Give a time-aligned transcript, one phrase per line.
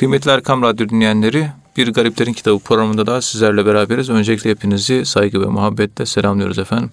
[0.00, 4.10] Kıymetli Erkam Radyo dinleyenleri, Bir Gariplerin Kitabı programında da sizlerle beraberiz.
[4.10, 6.90] Öncelikle hepinizi saygı ve muhabbetle selamlıyoruz efendim.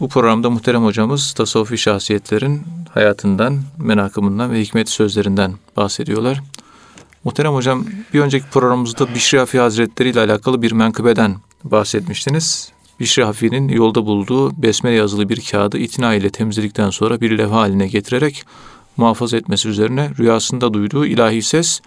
[0.00, 2.62] Bu programda muhterem hocamız tasavvufi şahsiyetlerin
[2.94, 6.42] hayatından, menakımından ve hikmet sözlerinden bahsediyorlar.
[7.24, 7.84] Muhterem hocam
[8.14, 12.72] bir önceki programımızda Bişri Hafi Hazretleri ile alakalı bir menkıbeden bahsetmiştiniz.
[13.00, 17.86] Bişri Hafi'nin yolda bulduğu besmele yazılı bir kağıdı itina ile temizledikten sonra bir levha haline
[17.86, 18.44] getirerek
[19.00, 21.80] muhafaza etmesi üzerine rüyasında duyduğu ilahi ses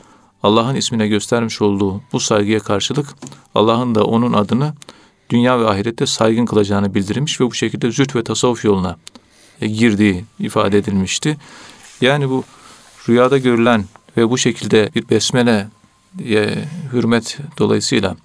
[0.43, 3.07] Allah'ın ismine göstermiş olduğu bu saygıya karşılık
[3.55, 4.73] Allah'ın da onun adını
[5.29, 8.97] dünya ve ahirette saygın kılacağını bildirmiş ve bu şekilde züht ve tasavvuf yoluna
[9.61, 11.37] e, girdiği ifade edilmişti.
[12.01, 12.43] Yani bu
[13.09, 13.85] rüyada görülen
[14.17, 15.67] ve bu şekilde bir besmele
[16.29, 16.55] e,
[16.93, 18.15] hürmet dolayısıyla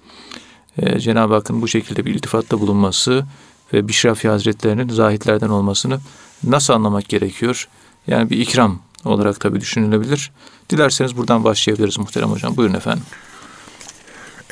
[0.77, 3.25] e, Cenab-ı Hakk'ın bu şekilde bir iltifatta bulunması
[3.73, 5.99] ve Bişrafi Hazretlerinin zahitlerden olmasını
[6.43, 7.67] nasıl anlamak gerekiyor?
[8.09, 10.31] Yani bir ikram olarak tabi düşünülebilir.
[10.69, 12.57] Dilerseniz buradan başlayabiliriz muhterem hocam.
[12.57, 13.03] Buyurun efendim.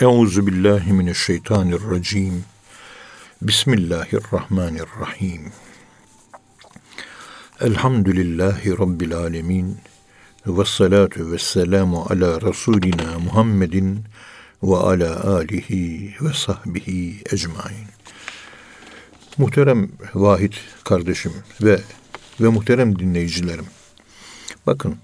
[0.02, 2.44] Euzu billahi mineşşeytanirracim.
[3.42, 5.52] Bismillahirrahmanirrahim.
[7.62, 9.78] Elhamdülillahi Rabbil alemin.
[10.48, 14.04] Ve salatu ve selamu ala Resulina Muhammedin
[14.64, 17.88] ve ala alihi ve sahbihi ecmain.
[19.38, 21.82] Muhterem Vahid kardeşim ve
[22.42, 23.66] ve muhterem dinleyicilerim.
[24.68, 24.96] Bakın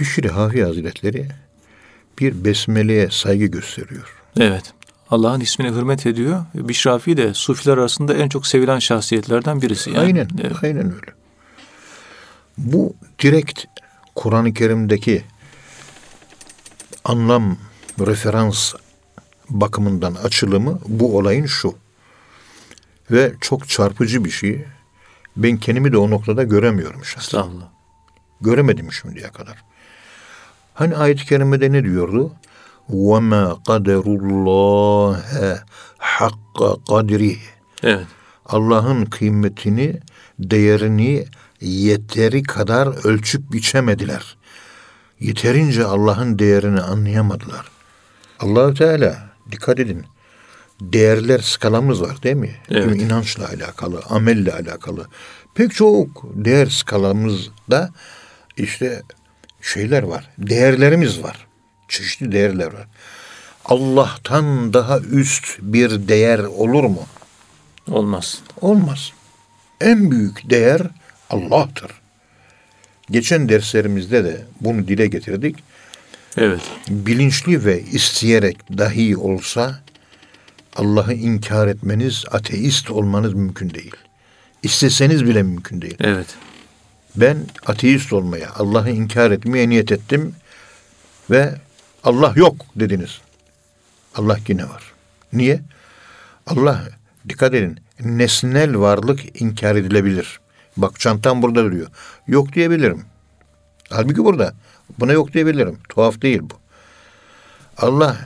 [0.00, 1.28] Bişri Hafi Hazretleri
[2.18, 4.14] bir besmeleye saygı gösteriyor.
[4.40, 4.72] Evet.
[5.10, 6.44] Allah'ın ismine hürmet ediyor.
[6.54, 9.90] Bişrafi de sufiler arasında en çok sevilen şahsiyetlerden birisi.
[9.90, 9.98] Yani.
[10.00, 10.56] Aynen, evet.
[10.62, 11.12] aynen öyle.
[12.58, 13.64] Bu direkt
[14.14, 15.24] Kur'an-ı Kerim'deki
[17.04, 17.56] anlam,
[18.00, 18.74] referans
[19.50, 21.74] bakımından açılımı bu olayın şu.
[23.10, 24.64] Ve çok çarpıcı bir şey.
[25.37, 27.21] Ben kendimi de o noktada göremiyorum şahsen.
[27.21, 27.67] Estağfurullah.
[28.41, 29.63] Göremedim şimdiye kadar.
[30.73, 32.31] Hani ayet-i kerimede ne diyordu?
[32.89, 35.15] وَمَا قَدَرُ اللّٰهَ
[35.99, 37.37] حَقَّ قَدْرِهِ
[37.83, 38.05] Evet.
[38.45, 39.99] Allah'ın kıymetini,
[40.39, 41.25] değerini
[41.61, 44.37] yeteri kadar ölçüp biçemediler.
[45.19, 47.71] Yeterince Allah'ın değerini anlayamadılar.
[48.39, 50.05] allah Teala dikkat edin
[50.80, 52.54] değerler skalamız var değil mi?
[52.70, 53.02] Evet.
[53.02, 55.06] İnançla alakalı, amelle alakalı.
[55.54, 57.90] Pek çok değer skalamızda
[58.56, 59.02] işte
[59.62, 60.30] şeyler var.
[60.38, 61.46] Değerlerimiz var.
[61.88, 62.86] Çeşitli değerler var.
[63.64, 67.06] Allah'tan daha üst bir değer olur mu?
[67.90, 68.38] Olmaz.
[68.60, 69.12] Olmaz.
[69.80, 70.82] En büyük değer
[71.30, 71.90] Allah'tır.
[73.10, 75.56] Geçen derslerimizde de bunu dile getirdik.
[76.36, 76.60] Evet.
[76.88, 79.80] Bilinçli ve isteyerek dahi olsa
[80.76, 83.96] Allah'ı inkar etmeniz, ateist olmanız mümkün değil.
[84.62, 85.96] İsteseniz bile mümkün değil.
[86.00, 86.26] Evet.
[87.16, 87.36] Ben
[87.66, 90.34] ateist olmaya, Allah'ı inkar etmeye niyet ettim
[91.30, 91.54] ve
[92.04, 93.20] Allah yok dediniz.
[94.14, 94.82] Allah yine var.
[95.32, 95.60] Niye?
[96.46, 96.84] Allah
[97.28, 100.40] dikkat edin nesnel varlık inkar edilebilir.
[100.76, 101.86] Bak çantam burada duruyor.
[102.26, 103.04] Yok diyebilirim.
[103.90, 104.54] Halbuki burada.
[104.98, 105.78] Buna yok diyebilirim.
[105.88, 106.54] Tuhaf değil bu.
[107.76, 108.16] Allah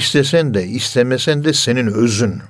[0.00, 2.42] istesen de istemesen de senin özün.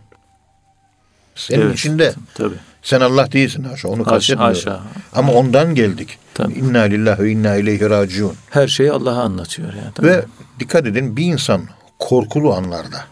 [1.34, 2.14] Senin evet, içinde.
[2.34, 2.54] Tabii.
[2.82, 3.88] Sen Allah değilsin haşa.
[3.88, 4.82] Onu kastetmiyorum.
[5.12, 6.18] Ama ondan geldik.
[6.34, 6.52] Tabii.
[6.52, 8.34] İnna lillahi ve inna ileyhi raciun.
[8.50, 9.92] Her şeyi Allah'a anlatıyor yani.
[9.94, 10.06] Tabii.
[10.06, 10.24] Ve
[10.60, 11.62] dikkat edin bir insan
[11.98, 13.04] korkulu anlarda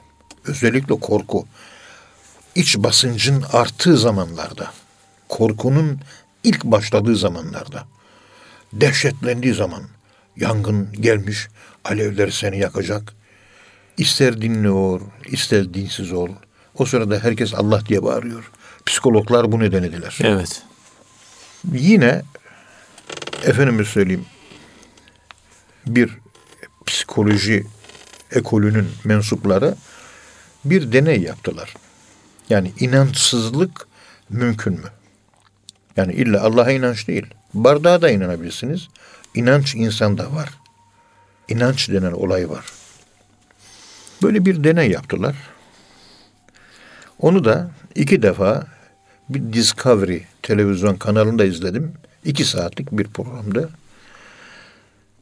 [0.45, 1.47] özellikle korku
[2.55, 4.71] iç basıncın arttığı zamanlarda
[5.29, 6.01] korkunun
[6.45, 7.85] ilk başladığı zamanlarda
[8.73, 9.83] dehşetlendiği zaman
[10.37, 11.49] yangın gelmiş
[11.85, 13.18] alevler seni yakacak
[13.99, 16.29] ister dinli ol ister dinsiz ol
[16.75, 18.51] o sırada herkes Allah diye bağırıyor
[18.87, 20.19] Psikologlar bu nedenidiler.
[20.23, 20.63] Evet.
[21.73, 22.23] Yine
[23.45, 24.27] efendime söyleyeyim
[25.87, 26.11] bir
[26.87, 27.67] psikoloji
[28.33, 29.75] ekolünün mensupları
[30.65, 31.75] bir deney yaptılar.
[32.51, 33.87] Yani inançsızlık
[34.29, 34.89] mümkün mü?
[35.97, 37.27] Yani illa Allah'a inanç değil.
[37.55, 38.89] Bardağa da inanabilirsiniz.
[39.35, 40.49] İnanç insanda var.
[41.49, 42.65] İnanç denen olay var.
[44.23, 45.37] Böyle bir deney yaptılar.
[47.21, 48.67] Onu da iki defa
[49.29, 51.93] bir Discovery televizyon kanalında izledim.
[52.25, 53.69] İki saatlik bir programda.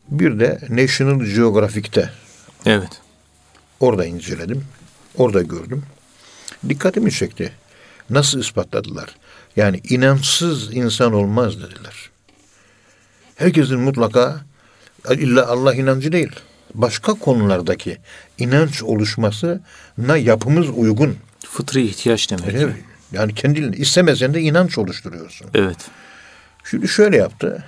[0.08, 2.10] Bir de National Geographic'te.
[2.66, 3.00] Evet.
[3.80, 4.64] Orada inceledim.
[5.16, 5.82] Orada gördüm.
[6.68, 7.52] Dikkatimi çekti.
[8.10, 9.16] Nasıl ispatladılar?
[9.56, 12.10] Yani inançsız insan olmaz dediler.
[13.36, 14.40] Herkesin mutlaka
[15.10, 16.32] illa Allah inancı değil.
[16.76, 17.98] Başka konulardaki
[18.38, 21.16] inanç oluşmasına yapımız uygun.
[21.44, 22.54] Fıtri ihtiyaç demek.
[22.54, 22.76] Evet.
[23.12, 25.46] Yani kendini istemesen de inanç oluşturuyorsun.
[25.54, 25.76] Evet.
[26.64, 27.64] Şimdi şöyle yaptı.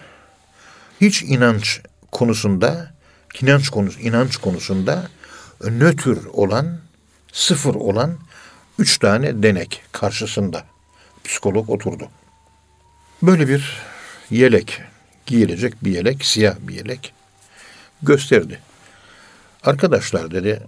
[1.00, 1.81] Hiç inanç
[2.12, 2.94] konusunda
[3.40, 5.08] inanç konusu inanç konusunda
[5.64, 6.78] nötr olan,
[7.32, 8.19] sıfır olan
[8.78, 10.64] üç tane denek karşısında
[11.25, 12.08] psikolog oturdu.
[13.22, 13.82] Böyle bir
[14.31, 14.81] yelek,
[15.26, 17.12] giyilecek bir yelek, siyah bir yelek
[18.02, 18.61] gösterdi.
[19.68, 20.62] Arkadaşlar dedi,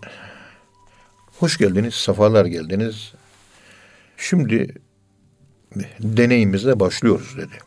[1.39, 3.13] hoş geldiniz, safalar geldiniz.
[4.17, 4.75] Şimdi
[6.01, 7.59] deneyimize başlıyoruz dedi.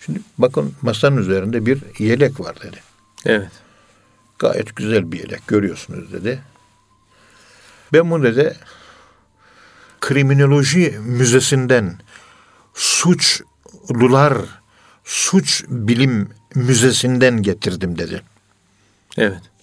[0.00, 2.76] Şimdi bakın masanın üzerinde bir yelek var dedi.
[3.24, 3.50] Evet.
[4.38, 6.40] Gayet güzel bir yelek görüyorsunuz dedi.
[7.92, 8.56] Ben bunu dedi
[10.00, 11.98] kriminoloji müzesinden
[12.74, 14.38] suçlular
[15.04, 18.22] suç bilim müzesinden getirdim dedi.
[19.16, 19.55] Evet.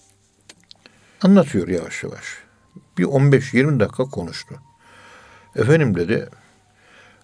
[1.24, 2.24] Anlatıyor yavaş yavaş.
[2.98, 4.54] Bir 15-20 dakika konuştu.
[5.56, 6.28] Efendim dedi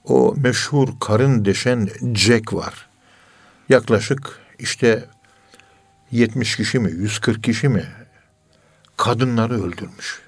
[0.05, 2.89] o meşhur karın deşen Jack var.
[3.69, 5.05] Yaklaşık işte
[6.11, 7.85] 70 kişi mi 140 kişi mi
[8.97, 10.23] kadınları öldürmüş.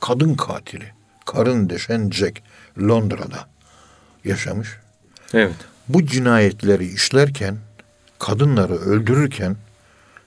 [0.00, 0.92] Kadın katili.
[1.26, 2.42] Karın deşen Jack
[2.78, 3.48] Londra'da
[4.24, 4.68] yaşamış.
[5.34, 5.56] Evet.
[5.88, 7.58] Bu cinayetleri işlerken
[8.18, 9.56] kadınları öldürürken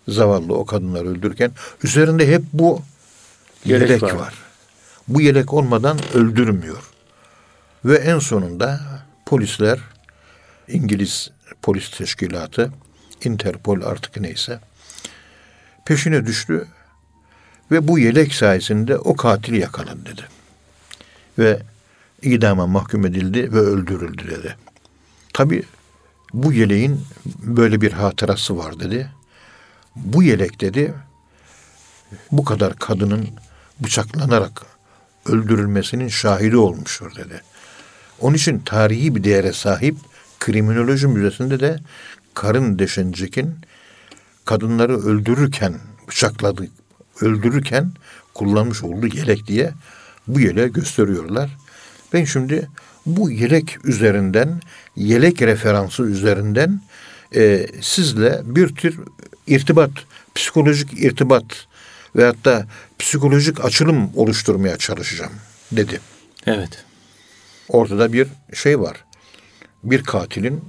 [0.07, 1.51] zavallı o kadınları öldürürken
[1.83, 2.81] üzerinde hep bu
[3.65, 4.11] Yelek yelek, var.
[4.11, 4.33] var.
[5.07, 6.83] Bu yelek olmadan öldürmüyor.
[7.85, 8.81] Ve en sonunda
[9.25, 9.79] polisler
[10.67, 11.31] İngiliz
[11.61, 12.71] polis teşkilatı
[13.25, 14.59] Interpol artık neyse
[15.85, 16.67] peşine düştü
[17.71, 20.21] ve bu yelek sayesinde o katili yakaladı dedi.
[21.39, 21.61] Ve
[22.21, 24.55] idama mahkum edildi ve öldürüldü dedi.
[25.33, 25.63] Tabi
[26.33, 29.11] bu yeleğin böyle bir hatırası var dedi.
[29.95, 30.93] Bu yelek dedi
[32.31, 33.27] bu kadar kadının
[33.79, 34.65] bıçaklanarak
[35.25, 37.41] öldürülmesinin şahidi olmuştur dedi.
[38.21, 39.95] Onun için tarihi bir değere sahip
[40.39, 41.79] kriminoloji müzesinde de
[42.33, 43.55] karın deşencekin
[44.45, 46.67] kadınları öldürürken bıçakladı,
[47.21, 47.91] öldürürken
[48.33, 49.71] kullanmış olduğu yelek diye
[50.27, 51.57] bu yeleği gösteriyorlar.
[52.13, 52.69] Ben şimdi
[53.05, 54.61] bu yelek üzerinden,
[54.95, 56.81] yelek referansı üzerinden
[57.35, 58.99] e, sizle bir tür
[59.47, 59.91] irtibat,
[60.35, 61.45] psikolojik irtibat
[62.15, 62.67] veyahut da
[62.99, 65.33] psikolojik açılım oluşturmaya çalışacağım
[65.71, 65.99] dedi.
[66.45, 66.85] Evet.
[67.69, 69.03] Ortada bir şey var.
[69.83, 70.63] Bir katilin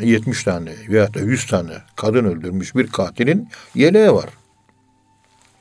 [0.00, 4.30] 70 tane veyahut da 100 tane kadın öldürmüş bir katilin yeleği var.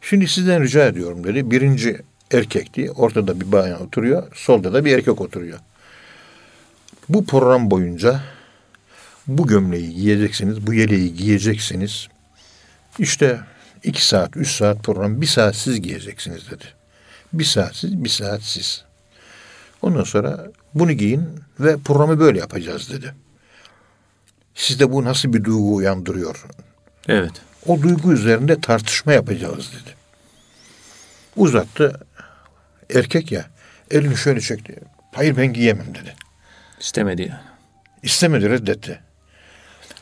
[0.01, 1.51] Şimdi sizden rica ediyorum dedi.
[1.51, 2.01] Birinci
[2.31, 2.91] erkekti.
[2.91, 4.31] Ortada bir bayan oturuyor.
[4.35, 5.59] Solda da bir erkek oturuyor.
[7.09, 8.21] Bu program boyunca
[9.27, 12.07] bu gömleği giyeceksiniz, bu yeleği giyeceksiniz.
[12.99, 13.39] İşte
[13.83, 16.65] iki saat, üç saat program, bir saat siz giyeceksiniz dedi.
[17.33, 18.83] Bir saat siz, bir saat siz.
[19.81, 23.13] Ondan sonra bunu giyin ve programı böyle yapacağız dedi.
[24.55, 26.45] Sizde bu nasıl bir duygu uyandırıyor?
[27.07, 27.31] Evet.
[27.65, 29.95] O duygu üzerinde tartışma yapacağız dedi.
[31.35, 32.07] Uzattı.
[32.95, 33.45] Erkek ya
[33.91, 34.79] elini şöyle çekti.
[35.11, 36.15] Hayır ben giyemem dedi.
[36.79, 37.41] İstemedi yani.
[38.03, 38.99] İstemedi reddetti.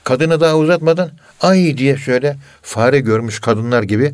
[0.03, 1.11] Kadına daha uzatmadan
[1.41, 4.13] ay diye şöyle fare görmüş kadınlar gibi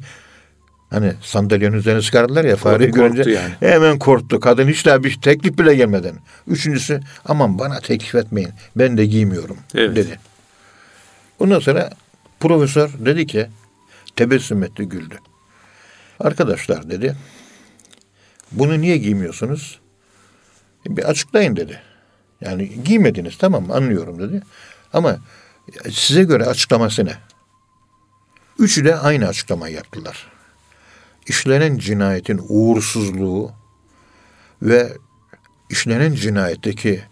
[0.89, 3.53] hani sandalyenin üzerine çıkardılar ya fare görünce yani.
[3.59, 4.39] hemen korktu.
[4.39, 6.15] Kadın hiç daha bir teklif bile gelmeden.
[6.47, 9.95] Üçüncüsü aman bana teklif etmeyin ben de giymiyorum Evet.
[9.95, 10.19] dedi.
[11.39, 11.89] Ondan sonra
[12.39, 13.47] profesör dedi ki
[14.15, 15.15] tebessüm etti güldü.
[16.19, 17.15] Arkadaşlar dedi
[18.51, 19.79] bunu niye giymiyorsunuz?
[20.89, 21.79] "E, Bir açıklayın dedi.
[22.41, 23.73] Yani giymediniz tamam mı?
[23.75, 24.41] anlıyorum dedi.
[24.93, 25.17] Ama
[25.91, 27.17] size göre açıklaması ne?
[28.59, 30.27] Üçü de aynı açıklamayı yaptılar.
[31.27, 33.51] İşlenen cinayetin uğursuzluğu
[34.61, 34.97] ve
[35.69, 37.03] işlenen cinayetteki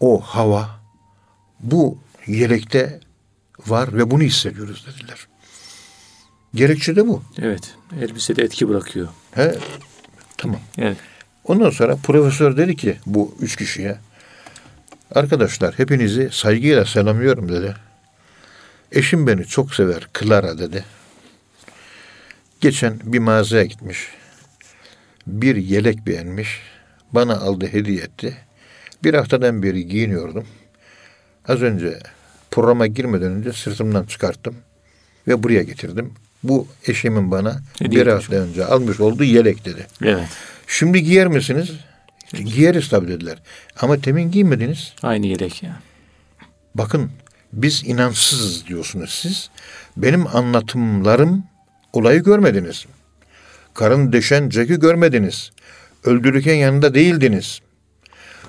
[0.00, 0.80] o hava
[1.60, 3.00] bu yelekte
[3.66, 5.28] var ve bunu hissediyoruz dediler.
[6.54, 7.22] Gerekçe de bu.
[7.38, 7.74] Evet.
[8.00, 9.08] Elbisede etki bırakıyor.
[9.34, 9.54] He?
[10.36, 10.60] Tamam.
[10.78, 10.96] Evet.
[11.44, 13.98] Ondan sonra profesör dedi ki bu üç kişiye
[15.14, 17.74] arkadaşlar hepinizi saygıyla selamlıyorum dedi.
[18.92, 20.84] Eşim beni çok sever Clara dedi.
[22.60, 24.08] Geçen bir mağazaya gitmiş.
[25.26, 26.60] Bir yelek beğenmiş.
[27.12, 28.36] Bana aldı hediye etti.
[29.04, 30.46] Bir haftadan beri giyiniyordum.
[31.48, 31.98] Az önce
[32.50, 34.56] programa girmeden önce sırtımdan çıkarttım.
[35.28, 36.12] Ve buraya getirdim.
[36.42, 39.86] Bu eşimin bana Hediye bir hafta önce almış olduğu yelek dedi.
[40.04, 40.28] Evet.
[40.66, 41.70] Şimdi giyer misiniz?
[42.32, 43.38] Giyeriz tabii dediler.
[43.80, 44.94] Ama temin giymediniz.
[45.02, 45.74] Aynı yelek yani.
[46.74, 47.10] Bakın
[47.52, 49.50] biz inançsızız diyorsunuz siz.
[49.96, 51.44] Benim anlatımlarım
[51.92, 52.86] olayı görmediniz.
[53.74, 55.50] Karın deşen Jack'i görmediniz.
[56.04, 57.60] Öldürürken yanında değildiniz.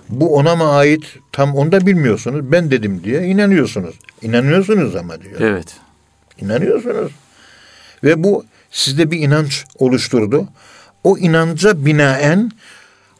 [0.09, 2.51] Bu ona mı ait tam onu da bilmiyorsunuz.
[2.51, 3.95] Ben dedim diye inanıyorsunuz.
[4.21, 5.41] İnanıyorsunuz ama diyor.
[5.41, 5.75] Evet.
[6.41, 7.11] İnanıyorsunuz.
[8.03, 10.47] Ve bu sizde bir inanç oluşturdu.
[11.03, 12.51] O inanca binaen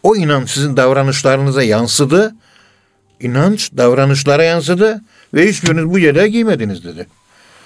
[0.03, 2.36] o inanç sizin davranışlarınıza yansıdı.
[3.20, 5.01] İnanç davranışlara yansıdı
[5.34, 7.08] ve hiçbiriniz bu yeleği giymediniz dedi.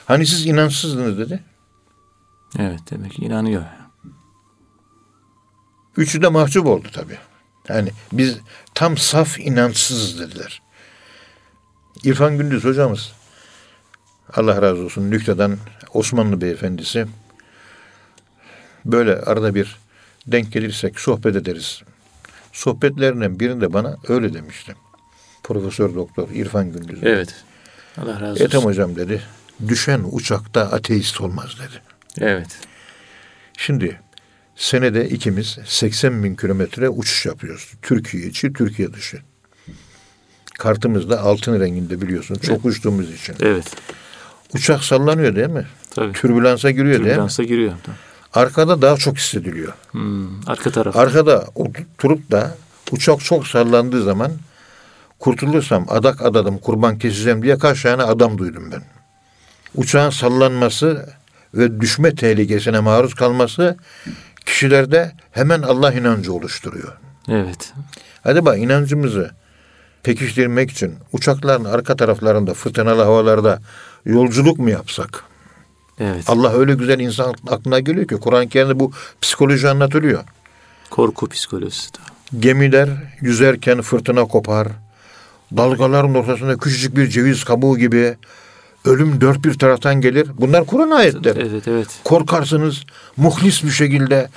[0.05, 1.43] Hani siz inançsızdınız dedi.
[2.59, 3.63] Evet demek ki inanıyor.
[5.97, 7.17] Üçü de mahcup oldu tabii.
[7.69, 8.37] Yani biz
[8.73, 10.61] tam saf inançsızız dediler.
[12.03, 13.11] İrfan Gündüz hocamız
[14.33, 15.57] Allah razı olsun Nükte'den
[15.93, 17.07] Osmanlı beyefendisi
[18.85, 19.79] böyle arada bir
[20.27, 21.81] denk gelirsek sohbet ederiz.
[22.55, 24.75] Sohbetlerinden birinde bana öyle demişti.
[25.43, 26.99] Profesör Doktor İrfan Gündüz.
[27.03, 27.43] Evet.
[27.97, 28.45] Allah razı olsun.
[28.45, 29.21] Ethem hocam dedi.
[29.67, 31.81] Düşen uçakta ateist olmaz dedi.
[32.21, 32.47] Evet.
[33.57, 34.01] Şimdi
[34.55, 37.73] senede ikimiz 80 bin kilometre uçuş yapıyoruz.
[37.81, 39.17] Türkiye içi, Türkiye dışı.
[40.59, 42.35] Kartımız da altın renginde biliyorsun.
[42.35, 43.35] Çok uçtuğumuz için.
[43.41, 43.75] Evet.
[44.53, 45.65] Uçak sallanıyor değil mi?
[45.95, 46.13] Tabii.
[46.13, 47.09] Türbülansa giriyor değil mi?
[47.09, 47.73] Türbülansa giriyor.
[47.83, 47.99] Tamam.
[48.35, 49.73] Arkada daha çok hissediliyor.
[49.91, 50.95] Hmm, arka taraf.
[50.95, 52.55] Arkada oturup da
[52.91, 54.31] uçak çok sallandığı zaman
[55.19, 58.81] kurtulursam adak adadım kurban keseceğim diye kaç tane adam duydum ben.
[59.75, 61.09] Uçağın sallanması
[61.53, 63.77] ve düşme tehlikesine maruz kalması
[64.45, 66.97] kişilerde hemen Allah inancı oluşturuyor.
[67.29, 67.73] evet.
[68.23, 69.31] Hadi bak inancımızı
[70.03, 73.59] pekiştirmek için uçakların arka taraflarında fırtınalı havalarda
[74.05, 75.23] yolculuk mu yapsak?
[75.99, 76.23] Evet.
[76.27, 80.23] Allah öyle güzel insan aklına geliyor ki Kur'an-ı Kerim'de bu psikoloji anlatılıyor.
[80.89, 81.91] Korku psikolojisi.
[81.91, 82.09] Tamam.
[82.39, 82.89] Gemiler
[83.21, 84.67] yüzerken fırtına kopar.
[85.57, 88.17] Dalgaların ortasında küçücük bir ceviz kabuğu gibi
[88.85, 90.27] ölüm dört bir taraftan gelir.
[90.37, 91.47] Bunlar Kur'an ayetleri.
[91.49, 91.87] Evet evet.
[92.03, 92.85] Korkarsınız
[93.17, 94.29] muhlis bir şekilde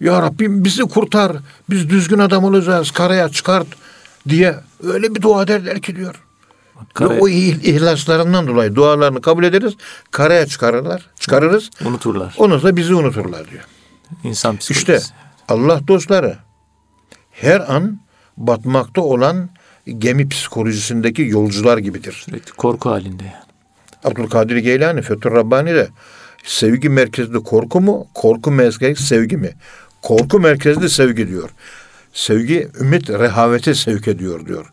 [0.00, 1.36] Ya Rabbim bizi kurtar.
[1.70, 2.90] Biz düzgün adam olacağız.
[2.90, 3.66] Karaya çıkart
[4.28, 6.22] diye öyle bir dua ederler ki diyor.
[6.94, 9.74] Kare- Ve o ih- ihlaslarından dolayı dualarını kabul ederiz.
[10.10, 11.10] Karaya çıkarırlar.
[11.20, 11.70] Çıkarırız.
[11.84, 12.34] unuturlar.
[12.38, 13.64] Ondan sonra bizi unuturlar diyor.
[14.24, 14.92] İnsan psikolojisi.
[14.92, 15.14] İşte
[15.48, 16.38] Allah dostları
[17.30, 18.00] her an
[18.36, 19.48] batmakta olan
[19.98, 22.12] gemi psikolojisindeki yolcular gibidir.
[22.26, 23.44] Sürekli korku halinde yani.
[24.04, 25.88] Abdülkadir Geylani, Fethur Rabbani de
[26.44, 29.50] sevgi merkezli korku mu, korku merkezli sevgi mi?
[30.02, 31.50] Korku merkezli sevgi diyor.
[32.12, 34.72] Sevgi ümit rehavete sevk ediyor diyor.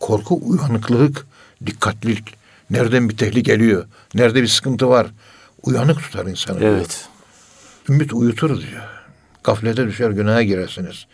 [0.00, 1.26] Korku uyanıklılık,
[1.66, 2.34] dikkatlilik.
[2.70, 3.84] Nereden bir tehlike geliyor?
[4.14, 5.06] Nerede bir sıkıntı var?
[5.62, 6.60] Uyanık tutar insanı.
[6.60, 6.76] diyor.
[6.76, 7.08] Evet.
[7.88, 8.82] Ümit uyutur diyor.
[9.44, 11.06] Gaflete düşer günaha girersiniz.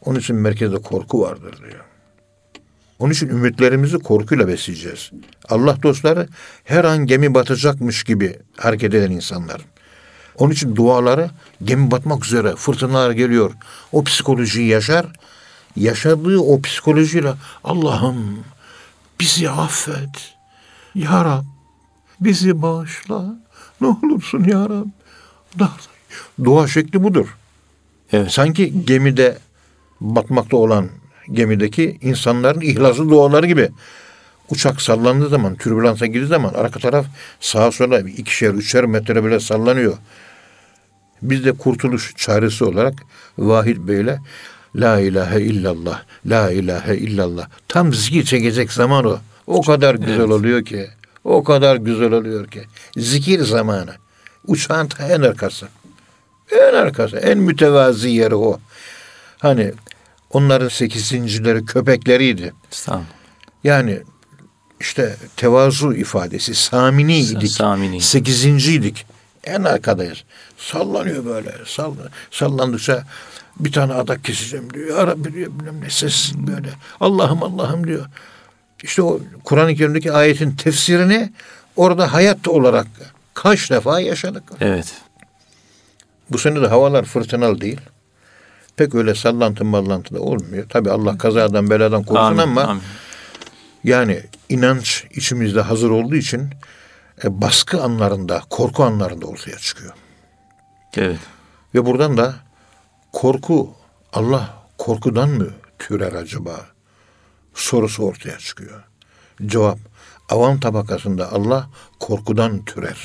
[0.00, 1.84] Onun için merkezde korku vardır diyor.
[2.98, 5.10] Onun için ümitlerimizi korkuyla besleyeceğiz.
[5.48, 6.28] Allah dostları
[6.64, 9.60] her an gemi batacakmış gibi hareket eden insanlar.
[10.38, 11.30] Onun için duaları
[11.64, 13.52] gemi batmak üzere fırtınalar geliyor.
[13.92, 15.06] O psikolojiyi yaşar.
[15.76, 17.32] Yaşadığı o psikolojiyle
[17.64, 18.44] Allah'ım
[19.20, 20.34] bizi affet.
[20.94, 21.44] Ya Rab
[22.20, 23.36] bizi bağışla.
[23.80, 24.86] Ne olursun ya Rab.
[26.44, 27.36] Dua şekli budur.
[28.12, 28.32] Evet.
[28.32, 29.38] Sanki gemide
[30.00, 30.88] batmakta olan
[31.32, 33.70] gemideki insanların ihlaslı duaları gibi.
[34.50, 37.06] Uçak sallandığı zaman, türbülansa girdiği zaman arka taraf
[37.40, 39.96] sağa sola ikişer, üçer metre bile sallanıyor.
[41.22, 42.94] Biz de kurtuluş çaresi olarak
[43.38, 44.18] Vahid Bey'le
[44.76, 47.48] La ilahe illallah, la ilahe illallah.
[47.68, 49.18] Tam zikir çekecek zaman o.
[49.46, 50.30] O kadar güzel Evet.
[50.30, 50.88] oluyor ki.
[51.24, 52.62] O kadar güzel oluyor ki.
[52.96, 53.94] Zikir zamanı.
[54.46, 55.68] Uçağın en arkası.
[56.52, 58.60] En arkası, en mütevazi yeri o.
[59.38, 59.72] Hani
[60.30, 62.52] onların sekizincileri köpekleriydi.
[62.72, 63.06] Estağfurullah.
[63.64, 64.02] Yani
[64.80, 67.50] işte tevazu ifadesi, saminiydik.
[67.50, 68.00] Samini.
[68.00, 69.06] Sekizinciydik.
[69.44, 70.24] En arkadayız.
[70.58, 71.52] Sallanıyor böyle.
[71.66, 71.94] Sall
[72.30, 73.04] sallandıkça
[73.60, 74.98] bir tane adak keseceğim diyor.
[74.98, 76.68] Ya Rabbi diyor bilmem ne ses böyle.
[77.00, 78.06] Allah'ım Allah'ım diyor.
[78.82, 81.32] İşte o Kur'an-ı Kerim'deki ayetin tefsirini
[81.76, 82.86] orada hayat olarak
[83.34, 84.42] kaç defa yaşadık.
[84.60, 84.94] Evet.
[86.30, 87.80] Bu sene de havalar fırtınalı değil.
[88.76, 90.68] Pek öyle sallantı mallantı da olmuyor.
[90.68, 92.82] Tabi Allah kazadan beladan korusun Amin, ama amin.
[93.84, 96.50] yani inanç içimizde hazır olduğu için
[97.24, 99.92] e, baskı anlarında, korku anlarında ortaya çıkıyor.
[100.96, 101.18] Evet.
[101.74, 102.34] Ve buradan da
[103.14, 103.74] korku,
[104.12, 105.46] Allah korkudan mı
[105.78, 106.66] türer acaba?
[107.54, 108.84] Sorusu ortaya çıkıyor.
[109.46, 109.78] Cevap,
[110.28, 111.68] avam tabakasında Allah
[112.00, 113.02] korkudan türer.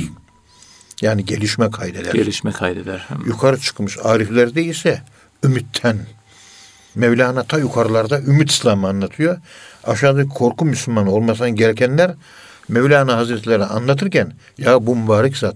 [1.02, 2.14] Yani gelişme kaydeder.
[2.14, 3.08] Gelişme kaydeder.
[3.26, 5.02] yukarı çıkmış ariflerde ise
[5.44, 6.00] ümitten.
[6.96, 9.38] Mevlana ta yukarılarda ümit İslam'ı anlatıyor.
[9.84, 12.12] Aşağıdaki korku Müslüman olmasan gerekenler
[12.68, 15.56] Mevlana Hazretleri anlatırken ya bu mübarek zat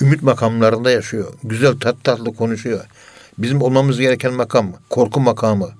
[0.00, 1.32] ümit makamlarında yaşıyor.
[1.44, 2.84] Güzel tat tatlı konuşuyor.
[3.38, 5.70] Bizim olmamız gereken makam korku makamı.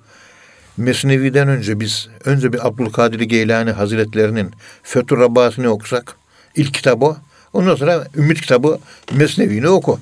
[0.77, 4.51] Mesnevi'den önce biz önce bir Abdülkadir Geylani Hazretlerinin
[4.83, 6.17] Fethur Rabbasi'ni okusak
[6.57, 7.17] ilk kitabı
[7.53, 8.79] ondan sonra Ümit kitabı
[9.13, 10.01] Mesnevi'ni oku.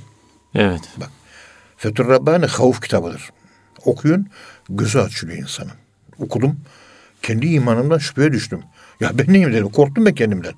[0.54, 0.80] Evet.
[0.96, 1.10] Bak.
[1.76, 3.30] Fethur Rabbani havuf kitabıdır.
[3.84, 4.26] Okuyun
[4.68, 5.72] gözü açılıyor insanın.
[6.18, 6.56] Okudum.
[7.22, 8.62] Kendi imanımdan şüpheye düştüm.
[9.00, 9.68] Ya ben neyim dedim.
[9.68, 10.54] Korktum ben kendimden.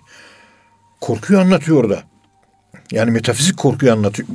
[1.00, 2.02] Korkuyu anlatıyor orada.
[2.90, 4.28] Yani metafizik korkuyu anlatıyor.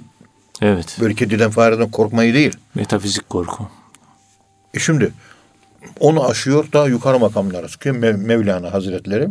[0.61, 0.97] Evet.
[1.01, 2.57] Böyle kediden fareden korkmayı değil.
[2.75, 3.69] Metafizik korku.
[4.73, 5.11] E şimdi
[5.99, 9.29] onu aşıyor daha yukarı makamlara çıkıyor Mev- Mevlana Hazretleri.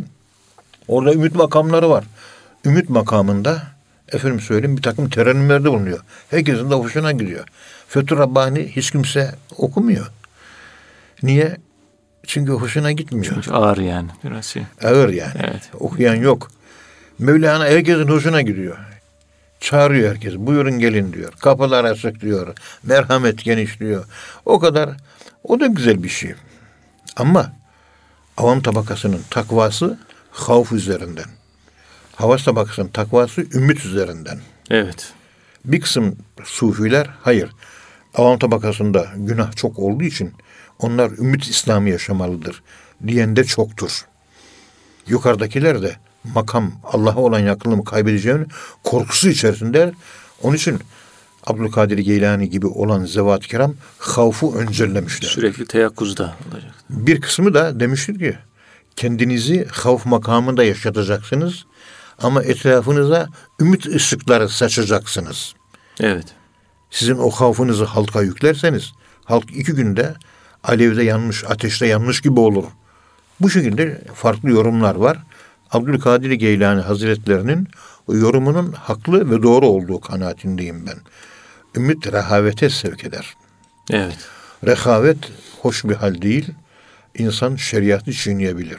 [0.87, 2.03] Orada ümit makamları var.
[2.65, 3.61] Ümit makamında
[4.11, 5.99] efendim söyleyeyim bir takım terennümlerde bulunuyor.
[6.29, 7.45] Herkesin de hoşuna gidiyor.
[7.87, 10.11] Fethur Rabbani hiç kimse okumuyor.
[11.23, 11.57] Niye?
[12.27, 13.33] Çünkü hoşuna gitmiyor.
[13.33, 14.63] Çünkü ağır yani biraz şey.
[14.83, 15.31] Ağır yani.
[15.43, 15.69] Evet.
[15.79, 16.51] Okuyan yok.
[17.19, 18.77] Mevlana herkesin hoşuna gidiyor.
[19.59, 20.35] Çağırıyor herkes.
[20.35, 21.31] Buyurun gelin diyor.
[21.31, 22.55] Kapılar açık diyor.
[22.83, 24.05] Merhamet geniş diyor.
[24.45, 24.89] O kadar.
[25.43, 26.33] O da güzel bir şey.
[27.15, 27.53] Ama
[28.37, 29.99] avam tabakasının takvası
[30.31, 31.25] havf üzerinden.
[32.15, 34.39] Havas tabakasının takvası ümit üzerinden.
[34.69, 35.13] Evet.
[35.65, 37.49] Bir kısım sufiler hayır.
[38.13, 40.33] Avam tabakasında günah çok olduğu için
[40.79, 42.63] onlar ümit İslam'ı yaşamalıdır
[43.07, 44.05] diyen de çoktur.
[45.07, 45.95] Yukarıdakiler de
[46.35, 48.47] makam Allah'a olan yakınlığımı kaybedeceğinin
[48.83, 49.93] korkusu içerisindeler.
[50.43, 50.79] Onun için
[51.47, 55.29] Abdülkadir Geylani gibi olan zevat kiram havfu öncellemişler.
[55.29, 56.71] Sürekli teyakkuzda olacak.
[56.89, 58.37] Bir kısmı da demiştir ki
[58.95, 61.65] kendinizi havf makamında yaşatacaksınız
[62.21, 63.27] ama etrafınıza
[63.61, 65.53] ümit ışıkları saçacaksınız.
[65.99, 66.25] Evet.
[66.91, 68.91] Sizin o havfınızı halka yüklerseniz
[69.25, 70.13] halk iki günde
[70.63, 72.63] alevde yanmış, ateşte yanmış gibi olur.
[73.39, 75.17] Bu şekilde farklı yorumlar var.
[75.71, 77.67] Abdülkadir Geylani Hazretlerinin
[78.09, 80.97] yorumunun haklı ve doğru olduğu kanaatindeyim ben.
[81.75, 83.33] Ümit rehavete sevk eder.
[83.91, 84.17] Evet.
[84.65, 85.17] Rehavet
[85.61, 86.49] hoş bir hal değil.
[87.17, 88.77] İnsan şeriatı çiğneyebilir.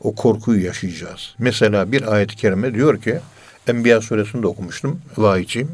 [0.00, 1.34] O korkuyu yaşayacağız.
[1.38, 3.20] Mesela bir ayet-i kerime diyor ki,
[3.68, 5.70] Enbiya suresinde okumuştum, vahiyçiyim.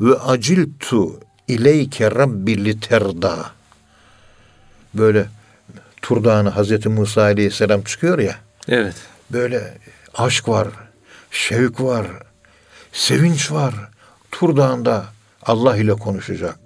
[0.00, 3.50] Ve aciltu ileyke rabbi literda.
[4.94, 5.26] Böyle
[6.02, 8.36] Tur Dağı'na Hazreti Musa Aleyhisselam çıkıyor ya,
[8.68, 8.94] Evet.
[9.32, 9.78] Böyle
[10.14, 10.68] aşk var,
[11.30, 12.06] şevk var,
[12.92, 13.74] sevinç var.
[14.32, 15.04] Tur Dağı'nda
[15.42, 16.58] Allah ile konuşacak.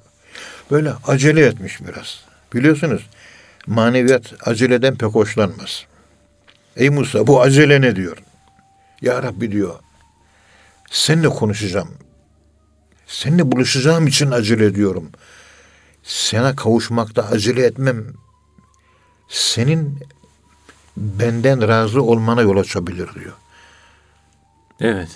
[0.71, 2.25] Böyle acele etmiş biraz.
[2.55, 3.07] Biliyorsunuz
[3.67, 5.87] maneviyat aceleden pek hoşlanmaz.
[6.77, 8.19] Ey Musa bu acele ne diyor?
[9.01, 9.75] Ya Rabbi diyor.
[10.91, 11.91] Seninle konuşacağım.
[13.07, 15.11] Seninle buluşacağım için acele ediyorum.
[16.03, 18.05] Sana kavuşmakta acele etmem.
[19.29, 20.01] Senin
[20.97, 23.33] benden razı olmana yol açabilir diyor.
[24.81, 25.09] Evet.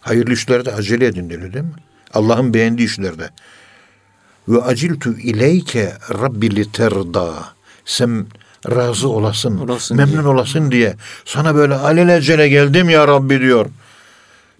[0.00, 1.74] Hayırlı işlerde acele edin diyor değil mi?
[2.14, 3.30] Allah'ın beğendiği işlerde.
[4.48, 7.34] Ve aciltu ileyke rabbi literda.
[7.84, 8.26] Sen
[8.70, 10.26] razı olasın, Olasın memnun diye.
[10.26, 10.96] olasın diye.
[11.24, 13.66] Sana böyle alelacele geldim ya Rabbi diyor.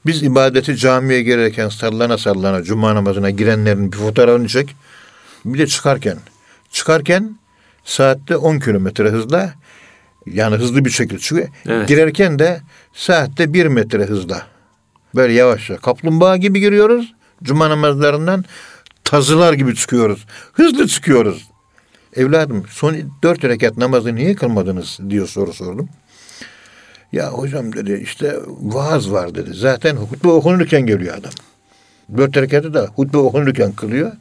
[0.06, 4.76] Biz ibadeti camiye girerken sallana sallana cuma namazına girenlerin bir fotoğrafını çek.
[5.44, 6.18] Bir de çıkarken.
[6.72, 7.36] Çıkarken
[7.84, 9.54] saatte 10 kilometre hızla
[10.26, 11.48] yani hızlı bir şekilde çıkıyor.
[11.66, 11.88] Evet.
[11.88, 12.60] Girerken de
[12.92, 14.46] saatte 1 metre hızla.
[15.14, 17.14] Böyle yavaşça kaplumbağa gibi giriyoruz.
[17.42, 18.44] Cuma namazlarından
[19.04, 20.26] tazılar gibi çıkıyoruz.
[20.52, 21.48] Hızlı çıkıyoruz.
[22.16, 25.88] Evladım son dört rekat namazı niye kılmadınız diyor soru sordum.
[27.12, 29.50] Ya hocam dedi işte vaaz var dedi.
[29.54, 31.32] Zaten hutbe okunurken geliyor adam.
[32.16, 34.12] Dört rekatı da hutbe okunurken kılıyor.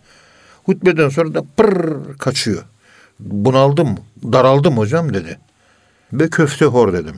[0.64, 2.64] Hutbeden sonra da pırr kaçıyor.
[3.20, 5.38] Bunaldım, daraldım hocam dedi.
[6.14, 7.16] Ve köfte hor dedim.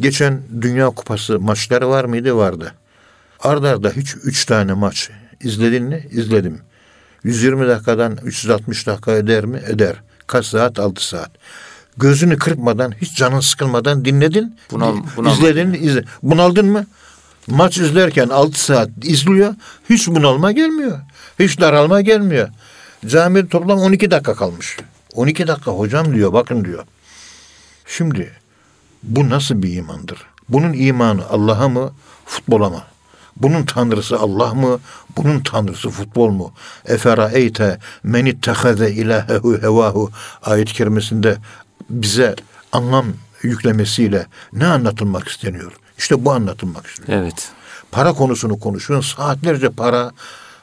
[0.00, 2.36] Geçen Dünya Kupası maçları var mıydı?
[2.36, 2.74] Vardı.
[3.40, 6.06] Arda arda hiç üç tane maç izledin mi?
[6.10, 6.60] İzledim.
[7.24, 9.62] 120 dakikadan 360 dakika eder mi?
[9.68, 9.96] Eder.
[10.26, 10.78] Kaç saat?
[10.78, 11.30] 6 saat.
[11.96, 14.56] Gözünü kırpmadan, hiç canın sıkılmadan dinledin.
[14.70, 15.44] Bunal- bunalmadın.
[15.44, 16.04] izledin, izle.
[16.22, 16.86] Bunaldın mı?
[17.46, 19.54] Maç izlerken 6 saat izliyor.
[19.90, 20.98] Hiç bunalma gelmiyor.
[21.38, 22.48] Hiç daralma gelmiyor.
[23.06, 24.76] Camide toplam 12 dakika kalmış.
[25.14, 26.84] 12 dakika hocam diyor, bakın diyor.
[27.96, 28.32] Şimdi
[29.02, 30.18] bu nasıl bir imandır?
[30.48, 31.92] Bunun imanı Allah'a mı,
[32.26, 32.82] futbola mı?
[33.36, 34.80] Bunun tanrısı Allah mı?
[35.16, 36.52] Bunun tanrısı futbol mu?
[36.84, 40.10] Efera eyte men ittehaze ilahehu hevahu
[40.42, 41.36] ayet-i kerimesinde
[41.90, 42.36] bize
[42.72, 43.06] anlam
[43.42, 45.72] yüklemesiyle ne anlatılmak isteniyor?
[45.98, 47.22] İşte bu anlatılmak isteniyor.
[47.22, 47.50] Evet.
[47.90, 49.16] Para konusunu konuşuyorsun.
[49.16, 50.10] Saatlerce para,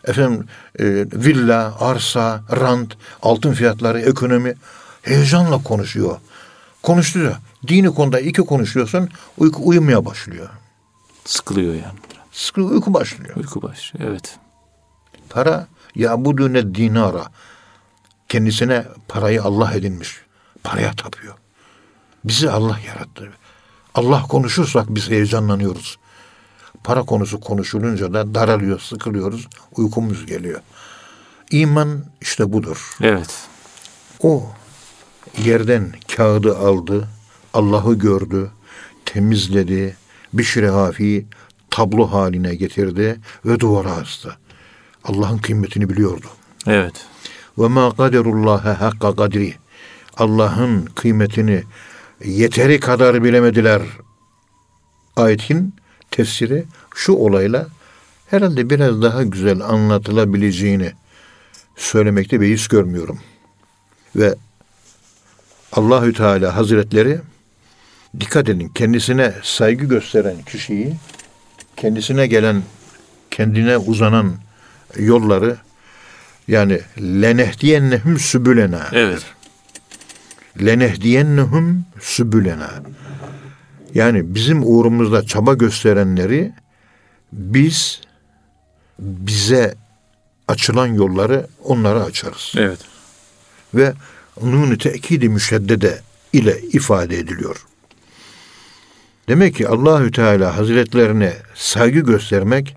[0.07, 0.45] efendim
[0.79, 4.53] e, villa, arsa, rant, altın fiyatları, ekonomi
[5.01, 6.17] heyecanla konuşuyor.
[6.83, 7.35] Konuşturuyor.
[7.67, 10.49] Dini konuda iki konuşuyorsun, uyku uyumaya başlıyor.
[11.25, 11.99] Sıkılıyor yani.
[12.31, 13.35] Sıkı uyku başlıyor.
[13.35, 14.11] Uyku başlıyor.
[14.11, 14.37] Evet.
[15.29, 17.25] Para ya bu düğüne dinara.
[18.29, 20.21] Kendisine parayı Allah edinmiş.
[20.63, 21.33] Paraya tapıyor.
[22.25, 23.31] Bizi Allah yarattı.
[23.95, 25.97] Allah konuşursak biz heyecanlanıyoruz.
[26.83, 30.61] para konusu konuşulunca da daralıyor, sıkılıyoruz, uykumuz geliyor.
[31.51, 32.95] İman işte budur.
[33.01, 33.47] Evet.
[34.23, 34.51] O
[35.43, 37.07] yerden kağıdı aldı,
[37.53, 38.51] Allah'ı gördü,
[39.05, 39.97] temizledi,
[40.33, 41.25] bir hafi
[41.69, 44.35] tablo haline getirdi ve duvara astı.
[45.03, 46.27] Allah'ın kıymetini biliyordu.
[46.67, 47.05] Evet.
[47.57, 49.55] Ve ma kaderullaha hakka kadri.
[50.17, 51.63] Allah'ın kıymetini
[52.25, 53.81] yeteri kadar bilemediler.
[55.15, 55.73] Ayetin
[56.11, 57.67] tefsiri şu olayla
[58.27, 60.91] herhalde biraz daha güzel anlatılabileceğini
[61.75, 63.19] söylemekte beis görmüyorum.
[64.15, 64.35] Ve
[65.71, 67.19] Allahü Teala Hazretleri
[68.19, 70.93] dikkat edin kendisine saygı gösteren kişiyi
[71.77, 72.63] kendisine gelen
[73.31, 74.33] kendine uzanan
[74.97, 75.57] yolları
[76.47, 78.87] yani lenehdiyennehum sübülena.
[78.91, 79.25] Evet.
[80.65, 82.69] Lenehdiyennehum sübülena.
[83.93, 86.51] Yani bizim uğrumuzda çaba gösterenleri
[87.33, 88.01] biz
[88.99, 89.75] bize
[90.47, 92.53] açılan yolları onlara açarız.
[92.57, 92.79] Evet.
[93.73, 93.93] Ve
[94.43, 96.01] nun tekidi müşeddede
[96.33, 97.65] ile ifade ediliyor.
[99.27, 102.75] Demek ki Allahü Teala Hazretlerine saygı göstermek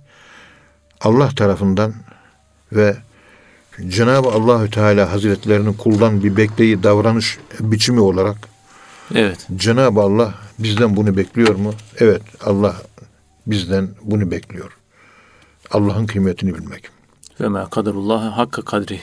[1.01, 1.95] Allah tarafından
[2.73, 2.97] ve
[3.89, 8.53] Cenab-ı Allahü Teala Hazretlerinin kuldan bir bekleyi davranış biçimi olarak
[9.15, 9.47] Evet.
[9.57, 11.75] Cenab-ı Allah bizden bunu bekliyor mu?
[11.99, 12.77] Evet, Allah
[13.47, 14.77] bizden bunu bekliyor.
[15.71, 16.89] Allah'ın kıymetini bilmek.
[17.41, 19.01] Ve ma kaderullah hakka kadri.